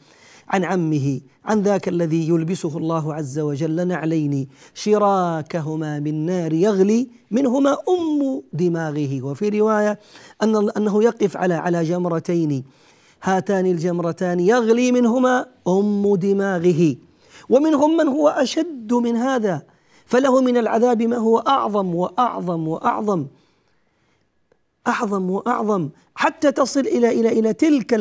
عن 0.48 0.64
عمه 0.64 1.22
عن 1.46 1.62
ذاك 1.62 1.88
الذي 1.88 2.30
يلبسه 2.30 2.78
الله 2.78 3.14
عز 3.14 3.40
وجل 3.40 3.88
نعلين 3.88 4.48
شراكهما 4.74 6.00
من 6.00 6.26
نار 6.26 6.54
يغلي 6.54 7.10
منهما 7.32 7.72
أم 7.72 8.42
دماغه. 8.54 9.22
وفي 9.22 9.50
رواية 9.50 10.00
ان 10.44 10.70
أنه 10.70 11.04
يقف 11.04 11.38
على 11.38 11.54
على 11.54 11.84
جمرتين 11.84 12.64
هاتان 13.24 13.66
الجمرتان 13.66 14.40
يغلي 14.40 14.92
منهما 14.92 15.46
أم 15.68 16.16
دماغه. 16.16 16.96
ومنهم 17.50 17.98
من 17.98 18.08
هو 18.08 18.28
أشد 18.30 18.94
من 18.94 19.16
هذا 19.16 19.64
فله 20.06 20.42
من 20.42 20.58
العذاب 20.58 21.02
ما 21.02 21.18
هو 21.18 21.38
أعظم 21.38 21.96
وأعظم 21.96 22.68
وأعظم. 22.68 23.26
أعظم 24.88 25.30
وأعظم 25.30 25.90
حتى 26.16 26.52
تصل 26.52 26.80
إلى 26.80 27.20
إلى 27.20 27.40
إلى 27.40 27.54
تلك 27.54 27.94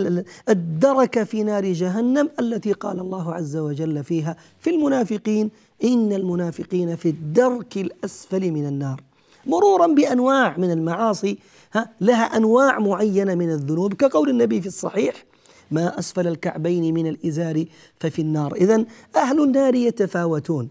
الدركة 0.48 1.24
في 1.24 1.42
نار 1.42 1.72
جهنم 1.72 2.30
التي 2.40 2.72
قال 2.72 3.00
الله 3.00 3.34
عز 3.34 3.56
وجل 3.56 4.04
فيها 4.04 4.36
في 4.60 4.70
المنافقين 4.70 5.50
إن 5.84 6.12
المنافقين 6.12 6.96
في 6.96 7.08
الدرك 7.08 7.76
الأسفل 7.76 8.50
من 8.50 8.66
النار. 8.66 9.02
مرورا 9.46 9.86
بأنواع 9.86 10.56
من 10.56 10.70
المعاصي 10.70 11.38
ها 11.72 11.90
لها 12.00 12.36
أنواع 12.36 12.78
معينة 12.78 13.34
من 13.34 13.50
الذنوب 13.50 13.94
كقول 13.94 14.30
النبي 14.30 14.60
في 14.60 14.66
الصحيح 14.66 15.24
ما 15.70 15.98
أسفل 15.98 16.26
الكعبين 16.26 16.94
من 16.94 17.06
الإزار 17.06 17.64
ففي 18.00 18.22
النار. 18.22 18.54
إذا 18.54 18.84
أهل 19.16 19.42
النار 19.42 19.74
يتفاوتون. 19.74 20.68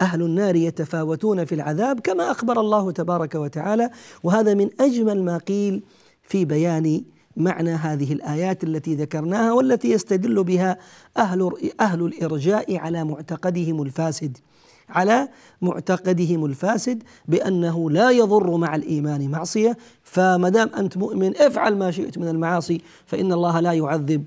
أهل 0.00 0.22
النار 0.22 0.56
يتفاوتون 0.56 1.44
في 1.44 1.54
العذاب 1.54 2.00
كما 2.00 2.30
أخبر 2.30 2.60
الله 2.60 2.90
تبارك 2.90 3.34
وتعالى. 3.34 3.90
وهذا 4.22 4.54
من 4.54 4.68
أجمل 4.80 5.22
ما 5.22 5.38
قيل 5.38 5.82
في 6.22 6.44
بيان 6.44 7.02
معنى 7.36 7.70
هذه 7.70 8.12
الآيات 8.12 8.64
التي 8.64 8.94
ذكرناها 8.94 9.52
والتي 9.52 9.90
يستدل 9.90 10.44
بها 10.44 10.78
أهل 11.16 11.52
أهل 11.80 12.02
الإرجاء 12.06 12.76
على 12.76 13.04
معتقدهم 13.04 13.82
الفاسد 13.82 14.38
على 14.88 15.28
معتقدهم 15.62 16.44
الفاسد 16.44 17.02
بأنه 17.28 17.90
لا 17.90 18.10
يضر 18.10 18.56
مع 18.56 18.76
الإيمان 18.76 19.30
معصية. 19.30 19.76
فما 20.02 20.48
دام 20.48 20.70
أنت 20.78 20.96
مؤمن 20.96 21.36
افعل 21.36 21.76
ما 21.76 21.90
شئت 21.90 22.18
من 22.18 22.28
المعاصي 22.28 22.80
فإن 23.06 23.32
الله 23.32 23.60
لا 23.60 23.72
يعذب 23.72 24.24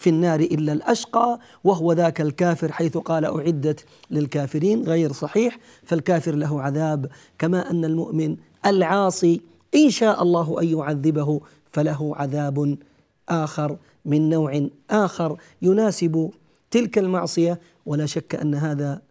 في 0.00 0.10
النار 0.10 0.40
إلا 0.40 0.72
الأشقى 0.72 1.38
وهو 1.64 1.92
ذاك 1.92 2.20
الكافر 2.20 2.72
حيث 2.72 2.96
قال 2.96 3.24
أعدت 3.24 3.84
للكافرين 4.10 4.82
غير 4.82 5.12
صحيح 5.12 5.58
فالكافر 5.84 6.34
له 6.34 6.62
عذاب 6.62 7.10
كما 7.38 7.70
أن 7.70 7.84
المؤمن 7.84 8.36
العاصي 8.66 9.40
إن 9.74 9.90
شاء 9.90 10.22
الله 10.22 10.62
أن 10.62 10.68
يعذبه 10.68 11.40
فله 11.72 12.16
عذاب 12.16 12.78
آخر 13.28 13.76
من 14.04 14.30
نوع 14.30 14.68
آخر 14.90 15.36
يناسب 15.62 16.30
تلك 16.70 16.98
المعصية 16.98 17.60
ولا 17.86 18.06
شك 18.06 18.34
أن 18.34 18.54
هذا 18.54 19.02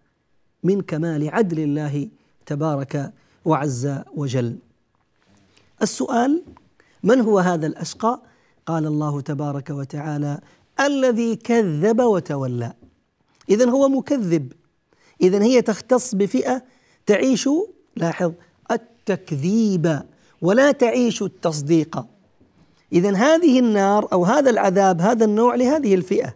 من 0.63 0.81
كمال 0.81 1.29
عدل 1.29 1.59
الله 1.59 2.07
تبارك 2.45 3.13
وعز 3.45 3.95
وجل. 4.15 4.55
السؤال 5.81 6.43
من 7.03 7.21
هو 7.21 7.39
هذا 7.39 7.67
الأشقى؟ 7.67 8.19
قال 8.65 8.85
الله 8.85 9.21
تبارك 9.21 9.69
وتعالى 9.69 10.39
الذي 10.79 11.35
كذب 11.35 11.99
وتولى. 11.99 12.73
اذا 13.49 13.69
هو 13.69 13.89
مكذب. 13.89 14.53
اذا 15.21 15.43
هي 15.43 15.61
تختص 15.61 16.15
بفئة 16.15 16.63
تعيش 17.05 17.49
لاحظ 17.95 18.31
التكذيب 18.71 20.01
ولا 20.41 20.71
تعيش 20.71 21.21
التصديق. 21.21 22.05
اذا 22.93 23.15
هذه 23.15 23.59
النار 23.59 24.07
أو 24.13 24.25
هذا 24.25 24.49
العذاب 24.49 25.01
هذا 25.01 25.25
النوع 25.25 25.55
لهذه 25.55 25.95
الفئة 25.95 26.35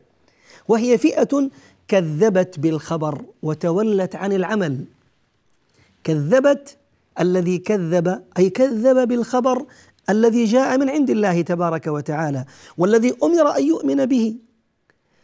وهي 0.67 0.97
فئة 0.97 1.49
كذبت 1.87 2.59
بالخبر 2.59 3.25
وتولت 3.41 4.15
عن 4.15 4.33
العمل. 4.33 4.85
كذبت 6.03 6.77
الذي 7.19 7.57
كذب 7.57 8.23
أي 8.37 8.49
كذب 8.49 9.07
بالخبر 9.07 9.65
الذي 10.09 10.45
جاء 10.45 10.77
من 10.77 10.89
عند 10.89 11.09
الله 11.09 11.41
تبارك 11.41 11.87
وتعالى 11.87 12.45
والذي 12.77 13.13
أمر 13.23 13.57
أن 13.57 13.67
يؤمن 13.67 14.05
به. 14.05 14.35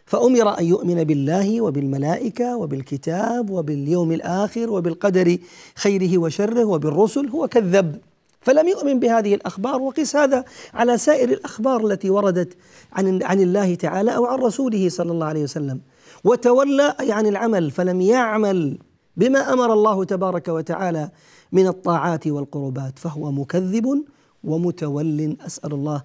فأمر 0.05 0.59
أن 0.59 0.65
يؤمن 0.65 1.03
بالله 1.03 1.61
وبالملائكة 1.61 2.57
وبالكتاب 2.57 3.49
وباليوم 3.49 4.11
الآخر 4.11 4.69
وبالقدر 4.69 5.37
خيره 5.75 6.17
وشره 6.17 6.65
وبالرسل. 6.65 7.29
هو 7.29 7.47
كذب 7.47 7.95
فلم 8.41 8.67
يؤمن 8.67 8.99
بهذه 8.99 9.35
الأخبار. 9.35 9.81
وقس 9.81 10.15
هذا 10.15 10.45
على 10.73 10.97
سائر 10.97 11.29
الأخبار 11.29 11.87
التي 11.87 12.09
وردت 12.09 12.57
عن 12.93 13.23
عن 13.23 13.41
الله 13.41 13.75
تعالى 13.75 14.15
أو 14.15 14.25
عن 14.25 14.39
رسوله 14.39 14.89
صلى 14.89 15.11
الله 15.11 15.25
عليه 15.25 15.43
وسلم. 15.43 15.79
وتولى 16.23 16.95
أي 16.99 17.11
عن 17.11 17.27
العمل 17.27 17.71
فلم 17.71 18.01
يعمل 18.01 18.77
بما 19.17 19.53
أمر 19.53 19.73
الله 19.73 20.03
تبارك 20.03 20.47
وتعالى 20.47 21.09
من 21.51 21.67
الطاعات 21.67 22.27
والقربات. 22.27 22.99
فهو 22.99 23.31
مكذب 23.31 24.03
ومتول 24.43 25.37
أسأل 25.41 25.73
الله 25.73 26.03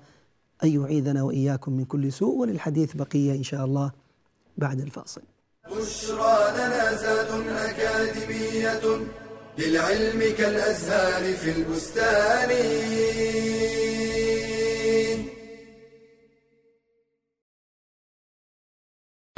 أن 0.64 0.80
يعيذنا 0.80 1.22
وإياكم 1.22 1.72
من 1.72 1.84
كل 1.84 2.12
سوء 2.12 2.34
وللحديث 2.34 2.96
بقية 2.96 3.32
إن 3.32 3.42
شاء 3.42 3.64
الله 3.64 3.92
بعد 4.58 4.80
الفاصل. 4.80 5.22
بشرى 5.70 6.52
لنا 6.56 6.94
زاد 6.96 7.30
أكاديمية 7.48 9.06
للعلم 9.58 10.20
كالأزهار 10.38 11.34
في 11.34 11.50
البستان. 11.56 12.50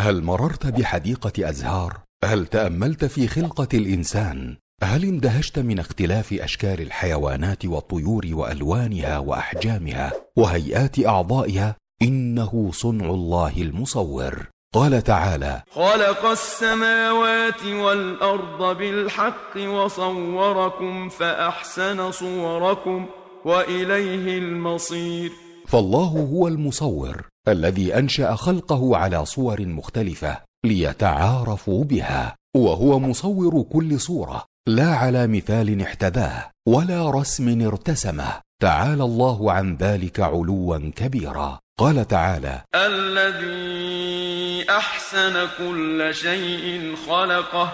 هل 0.00 0.22
مررت 0.22 0.66
بحديقة 0.66 1.48
أزهار؟ 1.48 2.00
هل 2.24 2.46
تأملت 2.46 3.04
في 3.04 3.28
خلقة 3.28 3.68
الإنسان؟ 3.74 4.56
هل 4.82 5.04
اندهشت 5.04 5.58
من 5.58 5.78
اختلاف 5.78 6.32
أشكال 6.32 6.80
الحيوانات 6.80 7.64
والطيور 7.64 8.26
وألوانها 8.32 9.18
وأحجامها 9.18 10.12
وهيئات 10.36 11.06
أعضائها؟ 11.06 11.76
إنه 12.02 12.70
صنع 12.72 13.10
الله 13.10 13.52
المصور. 13.56 14.48
قال 14.74 15.02
تعالى 15.02 15.62
خلق 15.70 16.24
السماوات 16.24 17.64
والأرض 17.64 18.78
بالحق 18.78 19.56
وصوركم 19.56 21.08
فأحسن 21.08 22.12
صوركم 22.12 23.06
وإليه 23.44 24.38
المصير. 24.38 25.32
فالله 25.66 26.28
هو 26.32 26.48
المصور 26.48 27.28
الذي 27.48 27.98
أنشأ 27.98 28.34
خلقه 28.34 28.96
على 28.96 29.24
صور 29.24 29.66
مختلفة 29.66 30.40
ليتعارفوا 30.64 31.84
بها 31.84 32.36
وهو 32.56 32.98
مصور 32.98 33.62
كل 33.62 34.00
صورة. 34.00 34.44
لا 34.68 34.94
على 34.94 35.26
مثال 35.26 35.82
احتذاه 35.82 36.50
ولا 36.68 37.10
رسم 37.10 37.66
ارتسمه. 37.66 38.40
تعالى 38.62 39.04
الله 39.04 39.52
عن 39.52 39.76
ذلك 39.76 40.20
علوا 40.20 40.90
كبيرا. 40.96 41.58
قال 41.78 42.08
تعالى 42.08 42.62
الذي 42.74 44.70
أحسن 44.70 45.46
كل 45.58 46.14
شيء 46.14 46.96
خلقه 47.08 47.72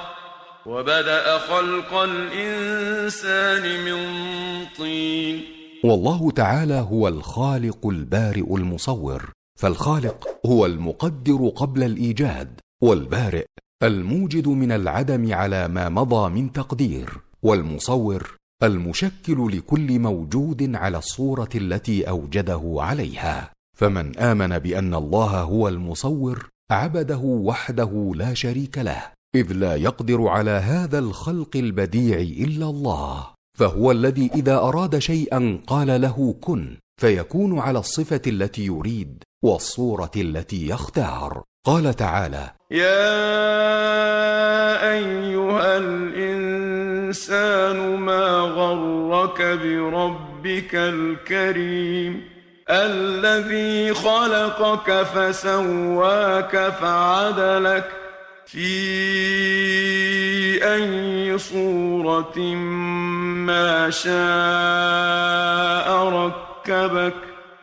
وبدأ 0.66 1.38
خلق 1.38 1.94
الإنسان 1.94 3.84
من 3.84 4.00
طين. 4.78 5.44
والله 5.84 6.30
تعالى 6.30 6.74
هو 6.74 7.08
الخالق 7.08 7.86
البارئ 7.86 8.56
المصور. 8.56 9.32
فالخالق 9.60 10.28
هو 10.46 10.66
المقدر 10.66 11.52
قبل 11.56 11.82
الإيجاد 11.82 12.60
والبارئ 12.82 13.46
الموجد 13.82 14.48
من 14.48 14.72
العدم 14.72 15.34
على 15.34 15.68
ما 15.68 15.88
مضى 15.88 16.30
من 16.30 16.52
تقدير 16.52 17.10
والمصور 17.42 18.36
المشكل 18.62 19.56
لكل 19.56 19.98
موجود 19.98 20.74
على 20.76 20.98
الصورة 20.98 21.48
التي 21.54 22.08
أوجده 22.08 22.76
عليها. 22.78 23.52
فمن 23.78 24.18
آمن 24.18 24.58
بأن 24.58 24.94
الله 24.94 25.40
هو 25.42 25.68
المصور 25.68 26.48
عبده 26.70 27.18
وحده 27.18 28.12
لا 28.14 28.34
شريك 28.34 28.78
له 28.78 29.02
إذ 29.34 29.52
لا 29.52 29.76
يقدر 29.76 30.28
على 30.28 30.50
هذا 30.50 30.98
الخلق 30.98 31.56
البديع 31.56 32.18
إلا 32.18 32.66
الله. 32.66 33.26
فهو 33.58 33.90
الذي 33.90 34.30
إذا 34.34 34.56
أراد 34.56 34.98
شيئا 34.98 35.60
قال 35.66 36.00
له 36.00 36.34
كن 36.40 36.76
فيكون 37.00 37.58
على 37.58 37.78
الصفة 37.78 38.22
التي 38.26 38.64
يريد 38.66 39.22
والصورة 39.44 40.10
التي 40.16 40.68
يختار. 40.68 41.42
قال 41.64 41.94
تعالى 41.94 42.50
يا 42.70 43.22
أيها 44.92 45.78
الإنسان 45.78 47.16
ما 47.96 48.26
غرك 48.40 49.42
بربك 49.42 50.74
الكريم 50.74 52.20
الذي 52.70 53.94
خلقك 53.94 55.02
فسواك 55.02 56.56
فعدلك 56.80 57.84
في 58.46 58.68
أي 60.74 61.38
صورة 61.38 62.38
ما 63.46 63.90
شاء 63.90 64.12
ركبك. 66.08 67.14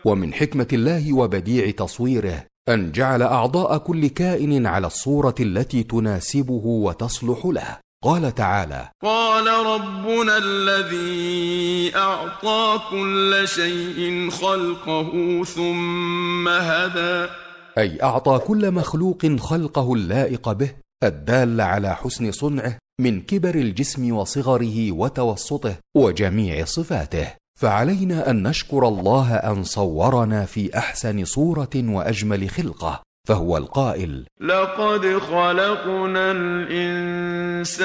ومن 0.05 0.33
حكمة 0.33 0.67
الله 0.73 1.13
وبديع 1.13 1.71
تصويره 1.71 2.49
أن 2.69 2.91
جعل 2.91 3.21
أعضاء 3.21 3.77
كل 3.77 4.07
كائن 4.07 4.67
على 4.67 4.87
الصورة 4.87 5.35
التي 5.39 5.83
تناسبه 5.83 6.61
وتصلح 6.65 7.45
له. 7.45 7.79
قال 8.03 8.35
تعالى 8.35 8.89
قال 9.03 9.47
ربنا 9.65 10.37
الذي 10.37 11.91
أعطى 11.95 12.79
كل 12.89 13.43
شيء 13.45 14.29
خلقه 14.29 15.11
ثم 15.43 16.47
هدى. 16.47 17.29
أي 17.77 18.03
أعطى 18.03 18.39
كل 18.47 18.71
مخلوق 18.71 19.25
خلقه 19.39 19.93
اللائق 19.93 20.51
به 20.51 20.71
الدال 21.03 21.61
على 21.61 21.95
حسن 21.95 22.31
صنعه 22.31 22.77
من 23.01 23.21
كبر 23.21 23.55
الجسم 23.55 24.11
وصغره 24.13 24.91
وتوسطه 24.91 25.75
وجميع 25.97 26.65
صفاته. 26.65 27.38
فعلينا 27.59 28.29
أن 28.29 28.47
نشكر 28.47 28.87
الله 28.87 29.35
أن 29.35 29.63
صورنا 29.63 30.45
في 30.45 30.77
أحسن 30.77 31.25
صورة 31.25 31.69
وأجمل 31.75 32.49
خلقة 32.49 33.01
فهو 33.27 33.57
القائل 33.57 34.25
لقد 34.41 35.17
خلقنا 35.19 36.31
الإنسان 36.31 37.75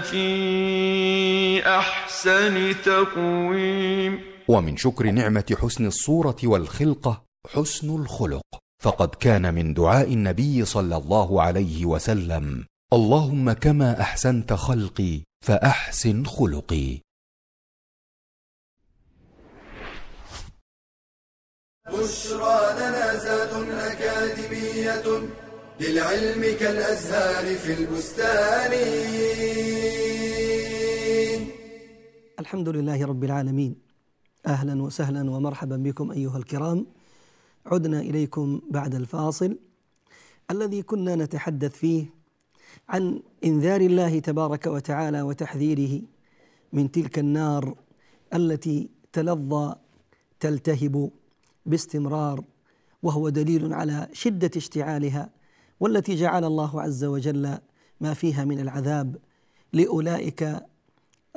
في 0.00 1.66
أحسن 1.66 2.74
تقويم. 2.84 4.20
ومن 4.48 4.76
شكر 4.76 5.10
نعمة 5.10 5.56
حسن 5.62 5.86
الصورة 5.86 6.36
والخلقة 6.44 7.22
حسن 7.54 7.90
الخلق. 8.00 8.42
فقد 8.82 9.08
كان 9.08 9.54
من 9.54 9.74
دعاء 9.74 10.12
النبي 10.12 10.64
صلى 10.64 10.96
الله 10.96 11.42
عليه 11.42 11.86
وسلم 11.86 12.64
اللهم 12.92 13.52
كما 13.52 14.00
أحسنت 14.00 14.52
خلقي 14.52 15.20
فأحسن 15.46 16.24
خلقي. 16.24 17.03
بشرى 21.92 22.60
لنا 22.80 23.16
زاد 23.18 23.52
أكاديمية 23.70 25.28
للعلم 25.80 26.42
كالأزهار 26.60 27.56
في 27.56 27.72
البستان. 27.72 28.72
الحمد 32.40 32.68
لله 32.68 33.06
رب 33.06 33.24
العالمين. 33.24 33.76
أهلا 34.46 34.82
وسهلا 34.82 35.30
ومرحبا 35.30 35.76
بكم 35.76 36.10
أيها 36.10 36.38
الكرام. 36.38 36.86
عدنا 37.66 38.00
إليكم 38.00 38.60
بعد 38.70 38.94
الفاصل 38.94 39.58
الذي 40.50 40.82
كنا 40.82 41.14
نتحدث 41.16 41.72
فيه 41.72 42.06
عن 42.88 43.22
إنذار 43.44 43.80
الله 43.80 44.18
تبارك 44.18 44.66
وتعالى 44.66 45.22
وتحذيره 45.22 46.02
من 46.72 46.90
تلك 46.90 47.18
النار 47.18 47.74
التي 48.34 48.90
تلظى 49.12 49.74
تلتهب 50.40 51.10
باستمرار 51.66 52.44
وهو 53.02 53.28
دليل 53.28 53.72
على 53.72 54.08
شدة 54.12 54.50
اشتعالها 54.56 55.30
والتي 55.80 56.14
جعل 56.14 56.44
الله 56.44 56.82
عز 56.82 57.04
وجل 57.04 57.58
ما 58.00 58.14
فيها 58.14 58.44
من 58.44 58.60
العذاب 58.60 59.16
لأولئك 59.72 60.66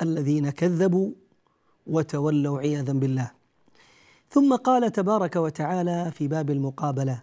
الذين 0.02 0.50
كذبوا 0.50 1.10
وتولوا 1.86 2.58
عياذا 2.58 2.92
بالله. 2.92 3.30
ثم 4.30 4.56
قال 4.56 4.92
تبارك 4.92 5.36
وتعالى 5.36 6.10
في 6.10 6.28
باب 6.28 6.50
المقابلة 6.50 7.22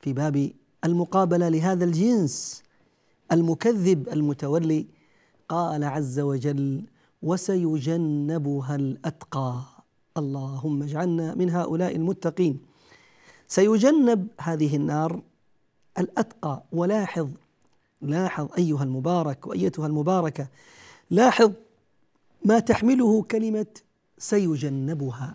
في 0.00 0.12
باب 0.12 0.50
المقابلة 0.84 1.48
لهذا 1.48 1.84
الجنس 1.84 2.62
المكذب 3.32 4.08
المتولي 4.08 4.86
قال 5.48 5.84
عز 5.84 6.20
وجل 6.20 6.84
وسيجنبها 7.22 8.76
الأتقى. 8.76 9.79
اللهم 10.20 10.82
اجعلنا 10.82 11.34
من 11.34 11.50
هؤلاء 11.50 11.96
المتقين. 11.96 12.60
سيجنب 13.48 14.28
هذه 14.40 14.76
النار 14.76 15.22
الأتقى. 15.98 16.62
ولاحظ 16.72 17.28
لاحظ 18.02 18.48
أيها 18.58 18.82
المبارك 18.82 19.46
وأيتها 19.46 19.86
المباركة 19.86 20.48
لاحظ 21.10 21.52
ما 22.44 22.58
تحمله 22.58 23.22
كلمة 23.22 23.66
سيجنبها. 24.18 25.34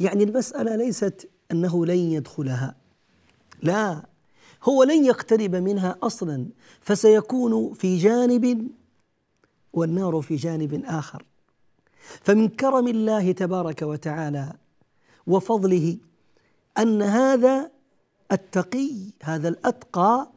يعني 0.00 0.24
المسألة 0.24 0.76
ليست 0.76 1.28
أنه 1.50 1.86
لن 1.86 1.98
يدخلها. 1.98 2.74
لا 3.62 4.06
هو 4.64 4.82
لن 4.82 5.04
يقترب 5.04 5.54
منها 5.54 5.96
أصلا 6.02 6.46
فسيكون 6.80 7.74
في 7.74 7.98
جانب 7.98 8.68
والنار 9.72 10.20
في 10.20 10.36
جانب 10.36 10.82
آخر. 10.84 11.24
فمن 12.02 12.48
كرم 12.48 12.88
الله 12.88 13.32
تبارك 13.32 13.82
وتعالى 13.82 14.52
وفضله 15.26 15.96
أن 16.78 17.02
هذا 17.02 17.70
التقي 18.32 18.90
هذا 19.22 19.48
الأتقى 19.48 20.30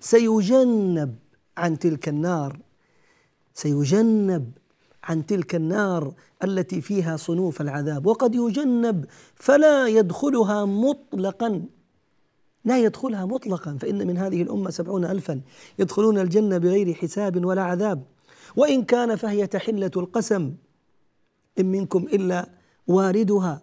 سيجنب 0.00 1.14
عن 1.56 1.78
تلك 1.78 2.08
النار 2.08 2.58
سيجنب 3.54 4.52
عن 5.04 5.26
تلك 5.26 5.54
النار 5.54 6.14
التي 6.44 6.80
فيها 6.80 7.16
صنوف 7.16 7.60
العذاب. 7.60 8.06
وقد 8.06 8.34
يجنب 8.34 9.04
فلا 9.34 9.88
يدخلها 9.88 10.64
مطلقا 10.64 11.62
لا 12.64 12.78
يدخلها 12.78 13.24
مطلقا 13.24 13.76
فإن 13.80 14.06
من 14.06 14.18
هذه 14.18 14.42
الأمة 14.42 14.70
سبعون 14.70 15.04
ألفا 15.04 15.40
يدخلون 15.78 16.18
الجنة 16.18 16.58
بغير 16.58 16.94
حساب 16.94 17.44
ولا 17.44 17.62
عذاب. 17.62 18.04
وإن 18.56 18.84
كان 18.84 19.16
فهي 19.16 19.46
تحلة 19.46 19.90
القسم 19.96 20.54
إن 21.58 21.66
منكم 21.66 22.02
إلا 22.02 22.48
واردها. 22.86 23.62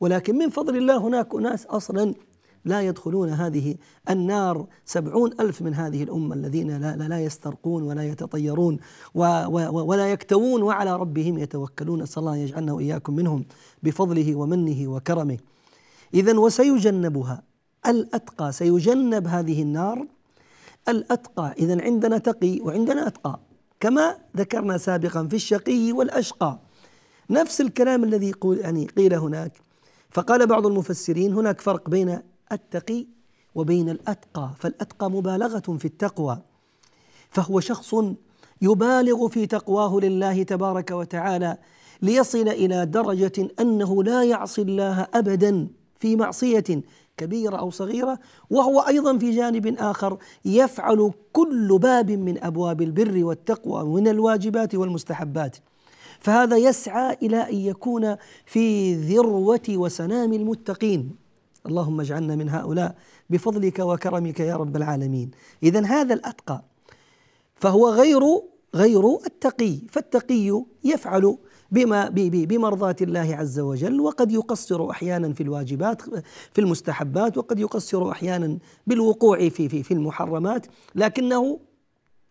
ولكن 0.00 0.38
من 0.38 0.50
فضل 0.50 0.76
الله 0.76 0.96
هناك 0.96 1.34
أناس 1.34 1.66
أصلا 1.66 2.14
لا 2.64 2.80
يدخلون 2.82 3.28
هذه 3.28 3.74
النار. 4.10 4.66
سبعون 4.84 5.30
ألف 5.40 5.62
من 5.62 5.74
هذه 5.74 6.02
الأمة 6.02 6.34
الذين 6.34 6.80
لا, 6.80 6.96
لا, 6.96 7.08
لا 7.08 7.20
يسترقون 7.20 7.82
ولا 7.82 8.04
يتطيرون 8.04 8.78
و 9.14 9.22
و 9.46 9.84
ولا 9.84 10.12
يكتوون 10.12 10.62
وعلى 10.62 10.96
ربهم 10.96 11.38
يتوكلون. 11.38 12.02
أسأل 12.02 12.18
الله 12.18 12.36
يجعلنا 12.36 12.72
وإياكم 12.72 13.16
منهم 13.16 13.44
بفضله 13.82 14.36
ومنه 14.36 14.88
وكرمه. 14.88 15.38
إذا 16.14 16.38
وسيجنبها 16.38 17.42
الأتقى. 17.86 18.52
سيجنب 18.52 19.26
هذه 19.26 19.62
النار 19.62 20.06
الأتقى. 20.88 21.54
إذا 21.58 21.82
عندنا 21.82 22.18
تقي 22.18 22.60
وعندنا 22.60 23.06
أتقى. 23.06 23.40
كما 23.80 24.16
ذكرنا 24.36 24.78
سابقا 24.78 25.26
في 25.26 25.36
الشقي 25.36 25.92
والأشقى. 25.92 26.58
نفس 27.30 27.60
الكلام 27.60 28.04
الذي 28.04 28.32
يعني 28.44 28.86
قيل 28.86 29.14
هناك. 29.14 29.52
فقال 30.10 30.46
بعض 30.46 30.66
المفسرين 30.66 31.34
هناك 31.34 31.60
فرق 31.60 31.90
بين 31.90 32.18
التقي 32.52 33.06
وبين 33.54 33.88
الأتقى. 33.90 34.50
فالأتقى 34.58 35.10
مبالغة 35.10 35.76
في 35.78 35.84
التقوى. 35.84 36.38
فهو 37.30 37.60
شخص 37.60 37.94
يبالغ 38.62 39.28
في 39.28 39.46
تقواه 39.46 40.00
لله 40.00 40.42
تبارك 40.42 40.90
وتعالى 40.90 41.58
ليصل 42.02 42.48
إلى 42.48 42.86
درجة 42.86 43.48
أنه 43.60 44.02
لا 44.02 44.24
يعصي 44.24 44.62
الله 44.62 45.06
ابدا 45.14 45.68
في 46.00 46.16
معصية 46.16 46.82
كبيرة 47.16 47.56
أو 47.56 47.70
صغيرة. 47.70 48.18
وهو 48.50 48.80
أيضا 48.80 49.18
في 49.18 49.30
جانب 49.30 49.76
آخر 49.78 50.18
يفعل 50.44 51.12
كل 51.32 51.78
باب 51.78 52.10
من 52.10 52.44
أبواب 52.44 52.82
البر 52.82 53.24
والتقوى 53.24 53.84
من 53.84 54.08
الواجبات 54.08 54.74
والمستحبات. 54.74 55.56
فهذا 56.20 56.56
يسعى 56.56 57.16
إلى 57.22 57.36
أن 57.36 57.54
يكون 57.56 58.16
في 58.46 58.94
ذروة 58.94 59.68
وسنام 59.68 60.32
المتقين. 60.32 61.16
اللهم 61.66 62.00
اجعلنا 62.00 62.36
من 62.36 62.48
هؤلاء 62.48 62.94
بفضلك 63.30 63.78
وكرمك 63.78 64.40
يا 64.40 64.56
رب 64.56 64.76
العالمين. 64.76 65.30
اذا 65.62 65.86
هذا 65.86 66.14
الأتقى 66.14 66.62
فهو 67.54 67.88
غير 67.88 68.20
غير 68.74 69.16
التقي 69.26 69.78
فالتقي 69.90 70.62
يفعل 70.84 71.36
بما 71.70 72.08
بمرضاة 72.24 72.96
الله 73.02 73.36
عز 73.36 73.60
وجل 73.60 74.00
وقد 74.00 74.32
يقصر 74.32 74.90
أحيانا 74.90 75.32
في 75.32 75.42
الواجبات 75.42 76.02
في 76.52 76.60
المستحبات 76.60 77.38
وقد 77.38 77.58
يقصر 77.60 78.10
أحيانا 78.10 78.58
بالوقوع 78.86 79.48
في 79.48 79.68
في 79.68 79.82
في 79.82 79.94
المحرمات 79.94 80.66
لكنه 80.94 81.60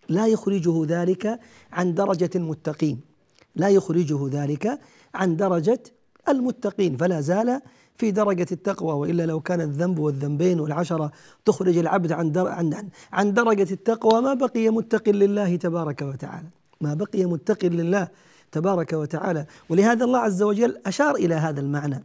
لا 0.09 0.27
يخرجه 0.27 0.85
ذلك 0.85 1.39
عن 1.71 1.93
درجة 1.93 2.29
المتقين. 2.35 3.08
لا 3.55 3.69
يخرجه 3.69 4.27
ذلك 4.31 4.79
عن 5.15 5.35
درجة 5.35 5.83
المتقين 6.29 6.97
فلا 6.97 7.21
زال 7.21 7.61
في 7.99 8.11
درجة 8.11 8.47
التقوى 8.51 8.93
وإلا 8.93 9.25
لو 9.25 9.39
كان 9.39 9.61
الذنب 9.61 9.99
والذنبين 9.99 10.59
والعشرة 10.59 11.11
تخرج 11.45 11.77
العبد 11.77 12.11
عن 12.11 12.31
در 12.31 12.47
عن 12.47 12.89
عن 13.13 13.33
درجة 13.33 13.73
التقوى 13.73 14.21
ما 14.21 14.33
بقي 14.33 14.69
متق 14.69 15.09
لله 15.09 15.55
تبارك 15.55 16.01
وتعالى. 16.01 16.47
ما 16.81 16.93
بقي 16.93 17.25
متق 17.25 17.65
لله 17.65 18.07
تبارك 18.51 18.93
وتعالى. 18.93 19.45
ولهذا 19.69 20.05
الله 20.05 20.19
عز 20.19 20.41
وجل 20.43 20.77
أشار 20.85 21.15
إلى 21.15 21.35
هذا 21.35 21.59
المعنى. 21.59 22.03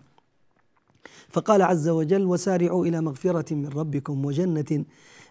فقال 1.29 1.63
عز 1.63 1.89
وجل 1.89 2.25
وسارعوا 2.25 2.87
إلى 2.87 3.01
مغفرة 3.01 3.55
من 3.55 3.69
ربكم 3.69 4.25
وجنة 4.25 4.85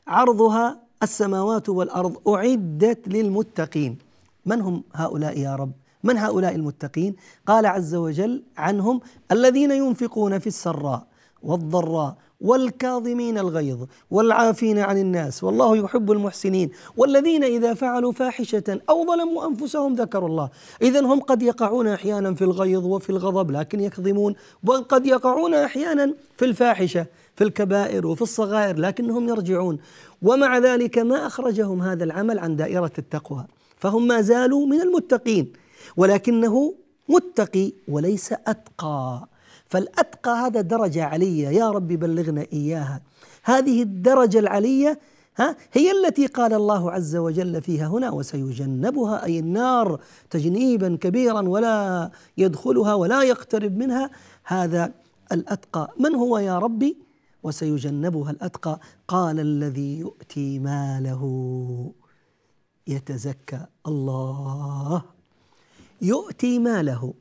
عرضها 0.08 0.80
السماوات 1.04 1.70
والأرض 1.70 2.30
أعدت 2.30 3.08
للمتقين. 3.08 3.98
من 4.46 4.62
هم 4.62 4.84
هؤلاء 4.94 5.40
يا 5.40 5.56
رب؟ 5.56 5.72
من 6.04 6.18
هؤلاء 6.18 6.56
المتقين؟ 6.56 7.16
قال 7.48 7.66
عز 7.66 7.96
وجل 7.96 8.44
عنهم 8.58 9.02
الذين 9.32 9.72
ينفقون 9.72 10.40
في 10.40 10.48
السراء 10.48 11.08
والضراء 11.44 12.16
والكاظمين 12.42 13.38
الغيظ 13.38 13.86
والعافين 14.12 14.80
عن 14.80 14.98
الناس 14.98 15.44
والله 15.44 15.78
يحب 15.78 16.12
المحسنين 16.12 16.70
والذين 16.98 17.44
إذا 17.44 17.74
فعلوا 17.74 18.12
فاحشة 18.12 18.80
أو 18.90 19.06
ظلموا 19.06 19.48
أنفسهم 19.48 19.94
ذكروا 19.94 20.30
الله. 20.30 20.50
اذا 20.82 21.00
هم 21.00 21.20
قد 21.20 21.42
يقعون 21.42 21.88
أحيانا 21.88 22.34
في 22.34 22.44
الغيظ 22.44 22.86
وفي 22.86 23.10
الغضب 23.10 23.52
لكن 23.52 23.80
يكظمون 23.80 24.36
وقد 24.64 25.06
يقعون 25.06 25.54
أحيانا 25.54 26.14
في 26.38 26.46
الفاحشة 26.46 27.06
في 27.36 27.44
الكبائر 27.44 28.08
وفي 28.08 28.22
الصغائر 28.22 28.78
لكنهم 28.78 29.30
يرجعون. 29.30 29.80
ومع 30.22 30.58
ذلك 30.58 30.98
ما 30.98 31.28
أخرجهم 31.28 31.82
هذا 31.82 32.04
العمل 32.04 32.40
عن 32.40 32.56
دائرة 32.56 32.92
التقوى 32.98 33.46
فهم 33.78 34.08
ما 34.08 34.22
زالوا 34.22 34.66
من 34.66 34.82
المتقين. 34.82 35.63
ولكنه 35.98 36.76
متقي 37.10 37.74
وليس 37.88 38.34
أتقى. 38.34 39.28
فالأتقى 39.66 40.32
هذا 40.32 40.62
درجة 40.62 41.04
علية. 41.04 41.48
يا 41.48 41.70
رب 41.72 41.88
بلغنا 41.88 42.46
إياها. 42.54 43.02
هذه 43.44 43.82
الدرجة 43.82 44.40
العلية 44.40 45.00
ها 45.38 45.56
هي 45.74 45.92
التي 45.92 46.28
قال 46.28 46.54
الله 46.54 46.92
عز 46.92 47.16
وجل 47.16 47.62
فيها 47.62 47.88
هنا 47.88 48.12
وسيجنبها 48.12 49.26
أي 49.26 49.40
النار 49.40 50.00
تجنيبا 50.30 50.98
كبيرا 51.02 51.42
ولا 51.42 52.12
يدخلها 52.38 52.94
ولا 52.94 53.24
يقترب 53.24 53.78
منها. 53.78 54.10
هذا 54.44 54.92
الأتقى. 55.32 55.94
من 56.00 56.16
هو 56.16 56.38
يا 56.38 56.60
ربي؟ 56.60 56.98
وسيجنبها 57.44 58.32
الأتقى. 58.32 58.80
قال 59.08 59.40
الذي 59.40 60.00
يؤتي 60.00 60.60
ماله. 60.60 61.24
يتزكى 62.88 63.66
الله. 63.88 65.13
يؤتي 66.04 66.60
ماله 66.60 67.14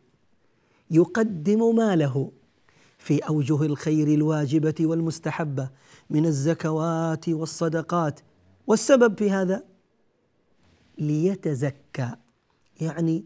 يقدم 0.91 1.77
ماله 1.77 2.33
في 2.99 3.19
أوجه 3.19 3.63
الخير 3.63 4.09
الواجبة 4.09 4.75
والمستحبة 4.81 5.71
من 6.11 6.27
الزكوات 6.27 7.29
والصدقات. 7.29 8.21
والسبب 8.67 9.19
في 9.19 9.31
هذا؟ 9.31 9.65
ليتزكى 10.99 12.11
يعني 12.81 13.25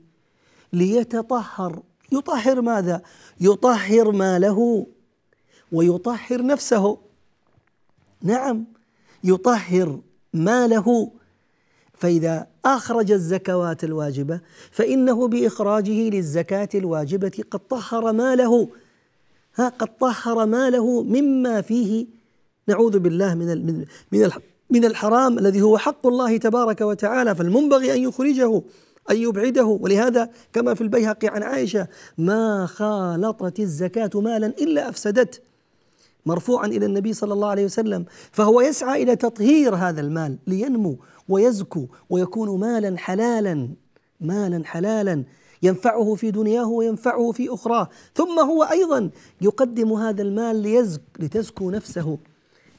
ليتطهر. 0.73 1.83
يطهر 2.12 2.61
ماذا؟ 2.61 3.03
يطهر 3.40 4.12
ماله 4.12 4.87
ويطهر 5.73 6.47
نفسه. 6.47 6.99
نعم 8.23 8.64
يطهر 9.25 10.01
ماله. 10.33 11.12
فإذا 11.95 12.47
أخرج 12.66 13.12
الزكوات 13.12 13.85
الواجبة 13.85 14.40
فإنه 14.70 15.29
بإخراجه 15.29 16.11
للزكاة 16.11 16.68
الواجبة 16.74 17.44
قد 17.50 17.61
طهر 17.61 18.12
ماله. 18.12 18.68
ها 19.57 19.68
قد 19.68 19.98
طهر 19.98 20.46
ماله 20.46 21.02
مما 21.02 21.61
فيه 21.61 22.07
نعوذ 22.68 22.98
بالله 22.98 23.35
من 23.35 23.66
من 23.66 23.85
من 24.12 24.31
من 24.70 24.85
الحرام 24.85 25.38
الذي 25.38 25.62
هو 25.62 25.79
حق 25.79 26.07
الله 26.07 26.37
تبارك 26.37 26.81
وتعالى 26.81 27.35
فالمنبغي 27.35 27.94
أن 27.94 28.00
يخرجه 28.02 28.62
أن 29.11 29.16
يبعده. 29.16 29.64
ولهذا 29.64 30.31
كما 30.52 30.74
في 30.74 30.81
البيهقي 30.81 31.29
عن 31.29 31.42
عائشة 31.42 31.88
ما 32.18 32.66
خالطت 32.66 33.61
الزكاة 33.61 34.11
مالا 34.14 34.46
إلا 34.46 34.88
أفسدته. 34.88 35.38
مرفوعا 36.27 36.67
إلى 36.67 36.87
النبي 36.87 37.12
صلى 37.12 37.35
الله 37.35 37.49
عليه 37.49 37.65
وسلم 37.65 38.05
فهو 38.33 38.61
يسعى 38.61 39.03
إلى 39.03 39.17
تطهير 39.17 39.75
هذا 39.75 40.01
المال 40.01 40.39
لينمو 40.47 40.99
ويزكو 41.29 41.87
ويكون 42.11 42.61
مالا 42.61 42.99
حلالا 42.99 43.69
مالا 44.21 44.62
حلالا 44.65 45.25
ينفعه 45.62 46.15
في 46.15 46.31
دنياه 46.31 46.69
وينفعه 46.69 47.33
في 47.33 47.55
أخراه. 47.55 47.89
ثم 48.15 48.39
هو 48.41 48.62
أيضا 48.62 49.11
يقدم 49.41 49.93
هذا 49.93 50.23
المال 50.23 50.57
ليزك 50.57 51.03
لتزكو 51.19 51.71
نفسه 51.71 52.19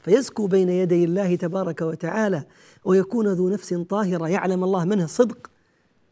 فيزكو 0.00 0.46
بين 0.46 0.68
يدي 0.68 1.04
الله 1.04 1.36
تبارك 1.36 1.80
وتعالى 1.80 2.44
ويكون 2.84 3.28
ذو 3.28 3.48
نفس 3.48 3.74
طاهرة. 3.74 4.28
يعلم 4.28 4.64
الله 4.64 4.84
منه 4.84 5.06
صدق. 5.06 5.50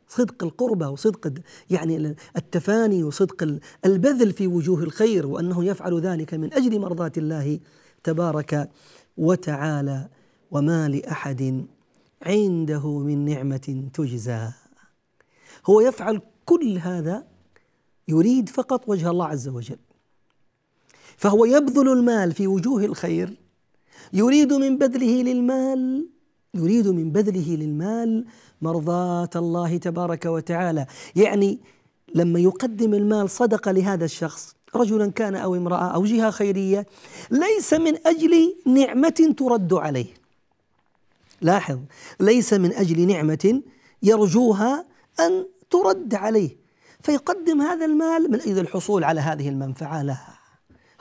صدق 0.09 0.45
القربة 0.45 0.89
وصدق 0.89 1.33
يعني 1.71 2.17
التفاني 2.37 3.05
وصدق 3.05 3.59
البذل 3.85 4.33
في 4.33 4.47
وجوه 4.47 4.83
الخير 4.83 5.27
وأنه 5.27 5.65
يفعل 5.65 6.01
ذلك 6.01 6.35
من 6.35 6.55
أجل 6.55 6.81
مرضاة 6.81 7.13
الله 7.17 7.61
تبارك 8.05 8.71
وتعالى 9.17 10.09
وما 10.51 10.89
لأحد 10.89 11.67
عنده 12.23 12.99
من 12.99 13.25
نعمة 13.25 13.89
تجزى. 13.95 14.49
هو 15.67 15.81
يفعل 15.81 16.21
كل 16.45 16.79
هذا 16.79 17.27
يريد 18.09 18.49
فقط 18.49 18.89
وجه 18.89 19.11
الله 19.11 19.27
عز 19.27 19.49
وجل. 19.49 19.79
فهو 21.17 21.45
يبذل 21.45 21.89
المال 21.89 22.33
في 22.33 22.47
وجوه 22.47 22.85
الخير 22.85 23.37
يريد 24.13 24.53
من 24.53 24.79
بذله 24.79 25.23
للمال 25.23 26.09
يريد 26.57 26.89
من 26.89 27.11
بذله 27.11 27.57
للمال 27.57 28.25
مرضاة 28.63 29.31
الله 29.37 29.77
تبارك 29.77 30.25
وتعالى. 30.25 30.87
يعني 31.17 31.59
لما 32.15 32.41
يقدم 32.41 32.95
المال 32.95 33.31
صدقة 33.31 33.73
لهذا 33.73 34.05
الشخص 34.05 34.57
رجلا 34.75 35.11
كان 35.11 35.35
أو 35.35 35.55
امرأة 35.55 35.89
أو 35.95 36.05
جهة 36.05 36.31
خيرية 36.31 36.87
ليس 37.31 37.75
من 37.75 38.07
أجل 38.07 38.55
نعمة 38.67 39.35
ترد 39.37 39.73
عليه. 39.75 40.07
لاحظ 41.41 41.79
ليس 42.21 42.53
من 42.53 42.73
أجل 42.73 43.07
نعمة 43.07 43.63
يرجوها 44.03 44.85
أن 45.21 45.47
ترد 45.71 46.15
عليه. 46.15 46.57
فيقدم 47.03 47.63
هذا 47.63 47.85
المال 47.85 48.31
من 48.31 48.41
أجل 48.41 48.59
الحصول 48.59 49.05
على 49.05 49.21
هذه 49.21 49.49
المنفعة 49.49 50.03
لها. 50.03 50.39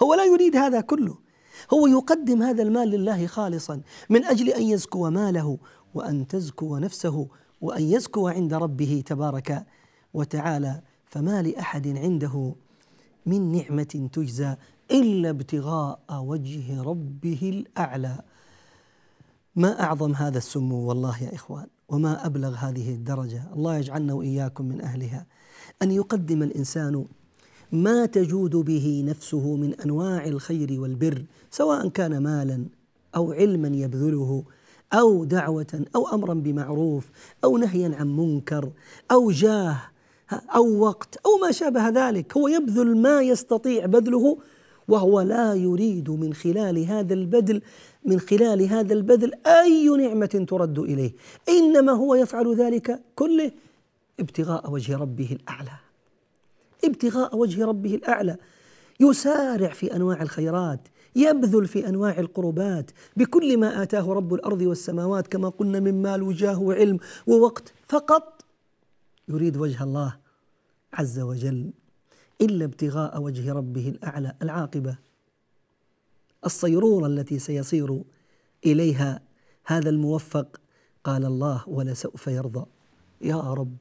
هو 0.04 0.14
لا 0.14 0.26
يريد 0.26 0.56
هذا 0.56 0.82
كله. 0.82 1.25
هو 1.74 1.88
يقدم 1.88 2.44
هذا 2.44 2.64
المال 2.64 2.90
لله 2.90 3.28
خالصا 3.28 3.82
من 4.10 4.26
أجل 4.26 4.50
أن 4.50 4.62
يزكو 4.62 5.10
ماله 5.10 5.58
وأن 5.94 6.28
تزكو 6.28 6.78
نفسه 6.78 7.28
وأن 7.62 7.84
يزكو 7.84 8.28
عند 8.28 8.54
ربه 8.54 9.04
تبارك 9.06 9.66
وتعالى. 10.14 10.82
فما 11.06 11.42
لأحد 11.42 11.88
عنده 11.88 12.56
من 13.26 13.52
نعمة 13.52 14.10
تجزى 14.14 14.56
إلا 14.92 15.30
ابتغاء 15.30 16.00
وجه 16.12 16.82
ربه 16.82 17.40
الأعلى. 17.44 18.22
ما 19.56 19.84
أعظم 19.84 20.14
هذا 20.14 20.38
السمو 20.38 20.88
والله 20.88 21.24
يا 21.24 21.36
إخوان 21.36 21.68
وما 21.90 22.26
أبلغ 22.26 22.56
هذه 22.56 22.94
الدرجة. 22.94 23.44
الله 23.54 23.78
يجعلنا 23.78 24.14
وإياكم 24.14 24.66
من 24.66 24.82
أهلها. 24.82 25.26
أن 25.82 25.92
يقدم 25.92 26.44
الإنسان 26.44 27.06
ما 27.72 28.06
تجود 28.06 28.56
به 28.56 29.04
نفسه 29.08 29.56
من 29.56 29.74
أنواع 29.74 30.26
الخير 30.26 30.82
والبر 30.82 31.26
سواء 31.52 31.88
كان 31.88 32.18
مالا 32.18 32.66
أو 33.16 33.32
علما 33.32 33.68
يبذله 33.68 34.44
أو 34.94 35.24
دعوة 35.24 35.86
أو 35.96 36.08
امرا 36.08 36.34
بمعروف 36.34 37.10
أو 37.44 37.58
نهيا 37.58 37.96
عن 37.96 38.16
منكر 38.16 38.72
أو 39.12 39.32
جاه 39.32 39.82
أو 40.56 40.80
وقت 40.80 41.18
أو 41.26 41.38
ما 41.42 41.52
شابه 41.52 41.90
ذلك. 41.90 42.38
هو 42.38 42.48
يبذل 42.48 42.98
ما 42.98 43.22
يستطيع 43.22 43.86
بذله 43.86 44.38
وهو 44.88 45.22
لا 45.22 45.54
يريد 45.54 46.10
من 46.10 46.34
خلال 46.34 46.86
هذا 46.86 47.14
البذل 47.14 47.62
من 48.06 48.20
خلال 48.20 48.62
هذا 48.62 48.94
البذل 48.94 49.32
أي 49.48 49.90
نعمة 49.90 50.46
ترد 50.50 50.80
إليه. 50.80 51.14
إنما 51.50 51.92
هو 51.92 52.16
يفعل 52.16 52.56
ذلك 52.56 53.02
كله 53.16 53.52
ابتغاء 54.20 54.72
وجه 54.72 54.98
ربه 54.98 55.38
الأعلى. 55.42 55.85
ابتغاء 56.86 57.38
وجه 57.38 57.66
ربه 57.66 57.96
الأعلى. 57.96 58.38
يسارع 59.00 59.70
في 59.70 59.96
أنواع 59.96 60.22
الخيرات 60.22 60.88
يبذل 61.16 61.68
في 61.68 61.88
أنواع 61.88 62.20
القربات. 62.20 62.92
بكل 63.18 63.58
ما 63.58 63.84
آتاه 63.84 64.14
رب 64.14 64.34
الأرض 64.34 64.62
والسماوات 64.62 65.28
كما 65.28 65.50
قلنا 65.50 65.80
من 65.80 66.02
مال 66.02 66.24
وجاه 66.24 66.62
وعلم 66.62 67.00
ووقت 67.28 67.74
فقط 67.88 68.46
يريد 69.28 69.58
وجه 69.58 69.84
الله 69.84 70.18
عز 70.94 71.20
وجل 71.20 71.74
إلا 72.42 72.66
ابتغاء 72.66 73.22
وجه 73.22 73.54
ربه 73.54 73.90
الأعلى 73.90 74.36
العاقبة. 74.42 74.98
الصيرورة 76.46 77.08
التي 77.08 77.40
سيصير 77.40 78.04
إليها 78.66 79.22
هذا 79.66 79.90
الموفق 79.90 80.62
قال 81.04 81.26
الله 81.26 81.64
ولسوف 81.68 82.28
يرضى. 82.28 82.66
يا 83.22 83.36
رب 83.54 83.78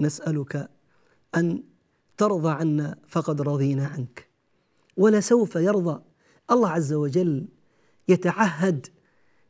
نسألك 0.00 0.70
أن 1.34 1.62
ترضى 2.18 2.50
عنا 2.50 2.96
فقد 3.08 3.42
رضينا 3.42 3.86
عنك. 3.86 4.28
ولسوف 4.96 5.56
يرضى. 5.56 6.02
الله 6.50 6.68
عز 6.68 6.92
وجل 6.92 7.48
يتعهد 8.08 8.86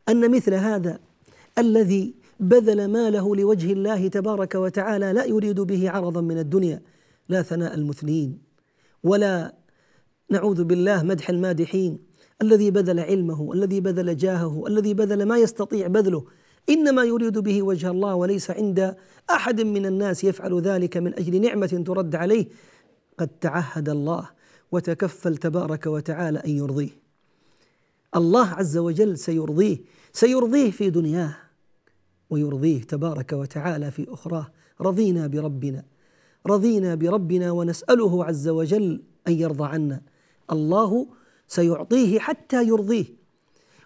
أن 0.09 0.31
مثل 0.31 0.55
هذا 0.55 0.99
الذي 1.59 2.15
بذل 2.41 2.89
ماله 2.89 3.37
لوجه 3.37 3.73
الله 3.73 4.09
تبارك 4.09 4.55
وتعالى 4.55 5.13
لا 5.13 5.25
يريد 5.25 5.61
به 5.61 5.91
عرضا 5.91 6.21
من 6.21 6.39
الدنيا 6.39 6.83
لا 7.29 7.43
ثناء 7.43 7.75
المثنين 7.75 8.39
ولا 9.05 9.55
نعوذ 10.31 10.65
بالله 10.65 11.03
مدح 11.03 11.31
المادحين 11.31 11.99
الذي 12.43 12.71
بذل 12.71 13.01
علمه 13.01 13.53
الذي 13.53 13.81
بذل 13.81 14.17
جاهه 14.17 14.67
الذي 14.67 14.95
بذل 14.95 15.27
ما 15.27 15.39
يستطيع 15.39 15.87
بذله. 15.87 16.25
إنما 16.69 17.05
يريد 17.05 17.39
به 17.39 17.63
وجه 17.63 17.91
الله 17.91 18.15
وليس 18.15 18.51
عند 18.51 18.97
أحد 19.31 19.61
من 19.61 19.87
الناس 19.87 20.25
يفعل 20.25 20.61
ذلك 20.61 20.97
من 20.97 21.15
أجل 21.15 21.41
نعمة 21.41 21.83
ترد 21.87 22.15
عليه. 22.15 22.47
قد 23.19 23.29
تعهد 23.29 23.89
الله 23.89 24.31
وتكفل 24.73 25.37
تبارك 25.37 25.87
وتعالى 25.87 26.39
أن 26.39 26.51
يرضيه. 26.51 26.91
الله 28.17 28.49
عز 28.49 28.79
وجل 28.79 29.19
سيرضيه 29.19 29.79
سيرضيه 30.13 30.71
في 30.71 30.91
دنياه 30.91 31.37
ويرضيه 32.31 32.83
تبارك 32.83 33.33
وتعالى 33.33 33.91
في 33.91 34.07
أخراه. 34.09 34.47
رضينا 34.81 35.27
بربنا 35.27 35.85
رضينا 36.47 36.95
بربنا 36.95 37.51
ونسأله 37.51 38.25
عز 38.25 38.49
وجل 38.49 39.03
أن 39.29 39.33
يرضى 39.33 39.65
عنا. 39.65 40.01
الله 40.53 41.07
سيعطيه 41.49 42.19
حتى 42.19 42.67
يرضيه. 42.67 43.05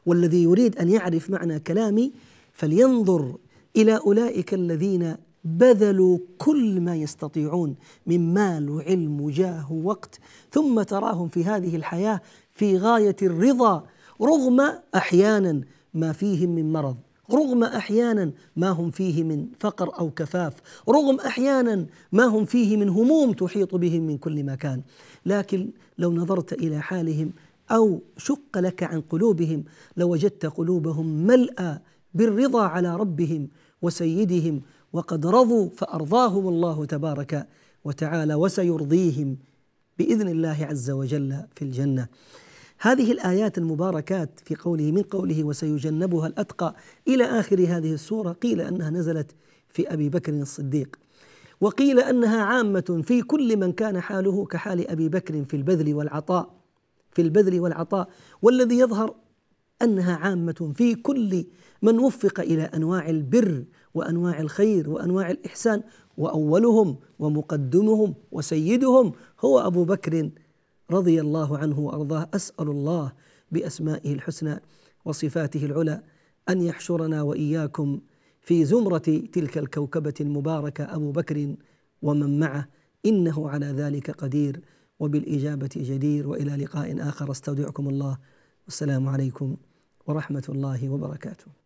والذي 0.06 0.42
يريد 0.42 0.78
أن 0.78 0.88
يعرف 0.88 1.30
معنى 1.30 1.60
كلامي 1.60 2.12
فلينظر 2.56 3.36
إلى 3.76 3.96
أولئك 3.96 4.54
الذين 4.54 5.16
بذلوا 5.44 6.18
كل 6.38 6.80
ما 6.80 6.96
يستطيعون 6.96 7.76
من 8.06 8.34
مال 8.34 8.70
وعلم 8.70 9.20
وجاه 9.20 9.72
ووقت 9.72 10.20
ثم 10.50 10.82
تراهم 10.82 11.28
في 11.28 11.44
هذه 11.44 11.76
الحياة 11.76 12.20
في 12.54 12.78
غاية 12.78 13.16
الرضا 13.22 13.86
رغم 14.22 14.60
أحيانا 14.94 15.60
ما 15.94 16.12
فيهم 16.12 16.50
من 16.54 16.72
مرض 16.72 16.96
رغم 17.32 17.64
أحيانا 17.64 18.32
ما 18.56 18.68
هم 18.68 18.90
فيه 18.90 19.24
من 19.24 19.46
فقر 19.60 19.98
أو 19.98 20.10
كفاف 20.10 20.54
رغم 20.88 21.20
أحيانا 21.20 21.86
ما 22.12 22.24
هم 22.24 22.44
فيه 22.44 22.76
من 22.76 22.88
هموم 22.88 23.32
تحيط 23.32 23.74
بهم 23.74 24.06
من 24.06 24.18
كل 24.18 24.44
مكان. 24.44 24.82
لكن 25.26 25.70
لو 25.98 26.12
نظرت 26.12 26.52
إلى 26.52 26.80
حالهم 26.80 27.32
أو 27.70 28.02
شق 28.16 28.58
لك 28.58 28.82
عن 28.82 29.00
قلوبهم 29.00 29.64
لوجدت 29.96 30.46
قلوبهم 30.46 31.06
ملأى 31.06 31.78
بالرضا 32.16 32.62
على 32.62 32.96
ربهم 32.96 33.48
وسيدهم 33.82 34.62
وقد 34.92 35.26
رضوا 35.26 35.68
فأرضاهم 35.68 36.48
الله 36.48 36.84
تبارك 36.84 37.46
وتعالى 37.84 38.34
وسيرضيهم 38.34 39.36
بإذن 39.98 40.28
الله 40.28 40.66
عز 40.70 40.90
وجل 40.90 41.44
في 41.56 41.62
الجنة. 41.62 42.08
هذه 42.78 43.12
الآيات 43.12 43.58
المباركات 43.58 44.40
في 44.44 44.54
قوله 44.54 44.92
من 44.92 45.02
قوله 45.02 45.44
وسيجنبها 45.44 46.26
الأتقى 46.26 46.74
إلى 47.08 47.24
آخر 47.24 47.60
هذه 47.60 47.92
السورة 47.92 48.32
قيل 48.32 48.60
أنها 48.60 48.90
نزلت 48.90 49.30
في 49.68 49.92
أبي 49.92 50.08
بكر 50.08 50.32
الصديق 50.32 50.96
وقيل 51.60 52.00
أنها 52.00 52.42
عامة 52.42 53.02
في 53.04 53.22
كل 53.22 53.56
من 53.56 53.72
كان 53.72 54.00
حاله 54.00 54.44
كحال 54.44 54.90
أبي 54.90 55.08
بكر 55.08 55.44
في 55.44 55.56
البذل 55.56 55.94
والعطاء 55.94 56.54
في 57.12 57.22
البذل 57.22 57.60
والعطاء 57.60 58.08
والذي 58.42 58.78
يظهر 58.78 59.14
أنها 59.82 60.16
عامة 60.16 60.72
في 60.76 60.94
كل 60.94 61.44
من 61.82 61.98
وفق 61.98 62.40
إلى 62.40 62.62
أنواع 62.62 63.08
البر 63.08 63.64
وأنواع 63.94 64.40
الخير 64.40 64.90
وأنواع 64.90 65.30
الإحسان 65.30 65.82
وأولهم 66.16 66.96
ومقدمهم 67.18 68.14
وسيدهم 68.32 69.12
هو 69.40 69.58
أبو 69.58 69.84
بكر 69.84 70.30
رضي 70.90 71.20
الله 71.20 71.58
عنه 71.58 71.80
وأرضاه. 71.80 72.28
أسأل 72.34 72.68
الله 72.68 73.12
بأسمائه 73.52 74.12
الحسنى 74.12 74.60
وصفاته 75.04 75.66
العلى 75.66 76.02
أن 76.48 76.62
يحشرنا 76.62 77.22
وإياكم 77.22 78.00
في 78.40 78.64
زمرة 78.64 79.22
تلك 79.32 79.58
الكوكبة 79.58 80.14
المباركة. 80.20 80.84
أبو 80.84 81.12
بكر 81.12 81.54
ومن 82.02 82.40
معه 82.40 82.68
إنه 83.06 83.48
على 83.48 83.66
ذلك 83.66 84.10
قدير 84.10 84.60
وبالإجابة 85.00 85.70
جدير 85.76 86.28
وإلى 86.28 86.64
لقاء 86.64 87.08
آخر. 87.08 87.30
أستودعكم 87.30 87.88
الله. 87.88 88.18
والسلام 88.64 89.08
عليكم 89.08 89.56
ورحمة 90.06 90.44
الله 90.48 90.88
وبركاته. 90.88 91.65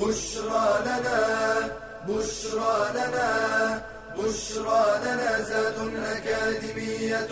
بشرى 0.00 0.82
لنا 0.86 1.20
بشرى 2.08 2.90
لنا 2.94 3.82
بشرى 4.18 5.00
لنا 5.04 5.42
زاد 5.42 5.78
أكاديمية 5.96 7.28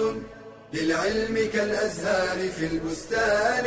للعلم 0.72 1.50
كالأزهار 1.52 2.48
في 2.48 2.66
البستان. 2.66 3.66